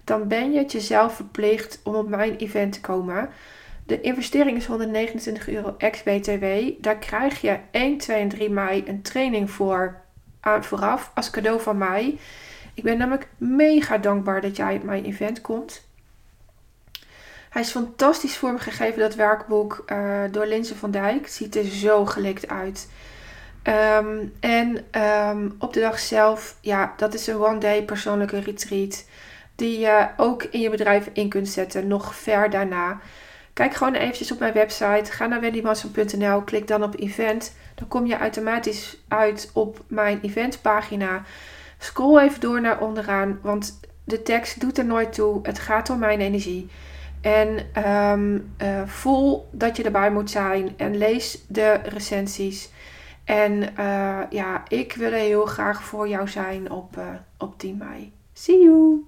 Dan 0.04 0.28
ben 0.28 0.52
je 0.52 0.58
het 0.58 0.72
jezelf 0.72 1.14
verplicht 1.14 1.80
om 1.84 1.94
op 1.94 2.08
mijn 2.08 2.36
event 2.36 2.72
te 2.72 2.80
komen. 2.80 3.28
De 3.90 4.00
investering 4.00 4.56
is 4.56 4.66
129 4.66 5.48
euro 5.48 5.74
ex-BTW. 5.78 6.44
Daar 6.78 6.96
krijg 6.96 7.40
je 7.40 7.58
1, 7.70 7.98
2 7.98 8.20
en 8.20 8.28
3 8.28 8.50
mei 8.50 8.82
een 8.86 9.02
training 9.02 9.50
voor 9.50 10.00
aan 10.40 10.64
vooraf 10.64 11.10
als 11.14 11.30
cadeau 11.30 11.60
van 11.60 11.78
mij. 11.78 12.18
Ik 12.74 12.82
ben 12.82 12.98
namelijk 12.98 13.28
mega 13.36 13.98
dankbaar 13.98 14.40
dat 14.40 14.56
jij 14.56 14.76
op 14.76 14.82
mijn 14.82 15.04
event 15.04 15.40
komt. 15.40 15.88
Hij 17.50 17.62
is 17.62 17.70
fantastisch 17.70 18.36
vormgegeven, 18.36 19.00
dat 19.00 19.14
werkboek, 19.14 19.84
uh, 19.86 20.20
door 20.30 20.46
Linse 20.46 20.76
van 20.76 20.90
Dijk. 20.90 21.20
Het 21.20 21.32
ziet 21.32 21.56
er 21.56 21.64
zo 21.64 22.06
gelikt 22.06 22.48
uit. 22.48 22.90
Ehm, 23.62 24.18
en 24.40 24.84
ehm, 24.90 25.48
op 25.58 25.72
de 25.72 25.80
dag 25.80 25.98
zelf, 25.98 26.56
ja, 26.60 26.94
dat 26.96 27.14
is 27.14 27.26
een 27.26 27.40
one-day 27.40 27.82
persoonlijke 27.84 28.40
retreat. 28.40 29.04
Die 29.54 29.78
je 29.78 30.08
ook 30.16 30.42
in 30.42 30.60
je 30.60 30.70
bedrijf 30.70 31.08
in 31.12 31.28
kunt 31.28 31.48
zetten, 31.48 31.86
nog 31.86 32.14
ver 32.14 32.50
daarna. 32.50 33.00
Kijk 33.60 33.74
gewoon 33.74 33.94
eventjes 33.94 34.32
op 34.32 34.38
mijn 34.38 34.52
website. 34.52 35.12
Ga 35.12 35.26
naar 35.26 35.40
wendymanson.nl, 35.40 36.42
klik 36.42 36.66
dan 36.68 36.82
op 36.82 37.00
event. 37.00 37.56
Dan 37.74 37.88
kom 37.88 38.06
je 38.06 38.16
automatisch 38.16 38.96
uit 39.08 39.50
op 39.52 39.80
mijn 39.86 40.18
eventpagina. 40.22 41.22
Scroll 41.78 42.18
even 42.18 42.40
door 42.40 42.60
naar 42.60 42.80
onderaan, 42.80 43.38
want 43.42 43.80
de 44.04 44.22
tekst 44.22 44.60
doet 44.60 44.78
er 44.78 44.84
nooit 44.84 45.12
toe. 45.12 45.38
Het 45.42 45.58
gaat 45.58 45.90
om 45.90 45.98
mijn 45.98 46.20
energie. 46.20 46.68
En 47.20 47.66
um, 47.86 48.52
uh, 48.62 48.82
voel 48.86 49.48
dat 49.52 49.76
je 49.76 49.82
erbij 49.82 50.10
moet 50.10 50.30
zijn 50.30 50.74
en 50.76 50.96
lees 50.96 51.44
de 51.48 51.72
recensies. 51.72 52.70
En 53.24 53.62
uh, 53.78 54.18
ja, 54.30 54.62
ik 54.68 54.92
wil 54.92 55.12
heel 55.12 55.46
graag 55.46 55.82
voor 55.82 56.08
jou 56.08 56.28
zijn 56.28 56.70
op, 56.70 56.96
uh, 56.96 57.04
op 57.38 57.58
10 57.58 57.76
mei. 57.76 58.12
See 58.32 58.62
you! 58.62 59.04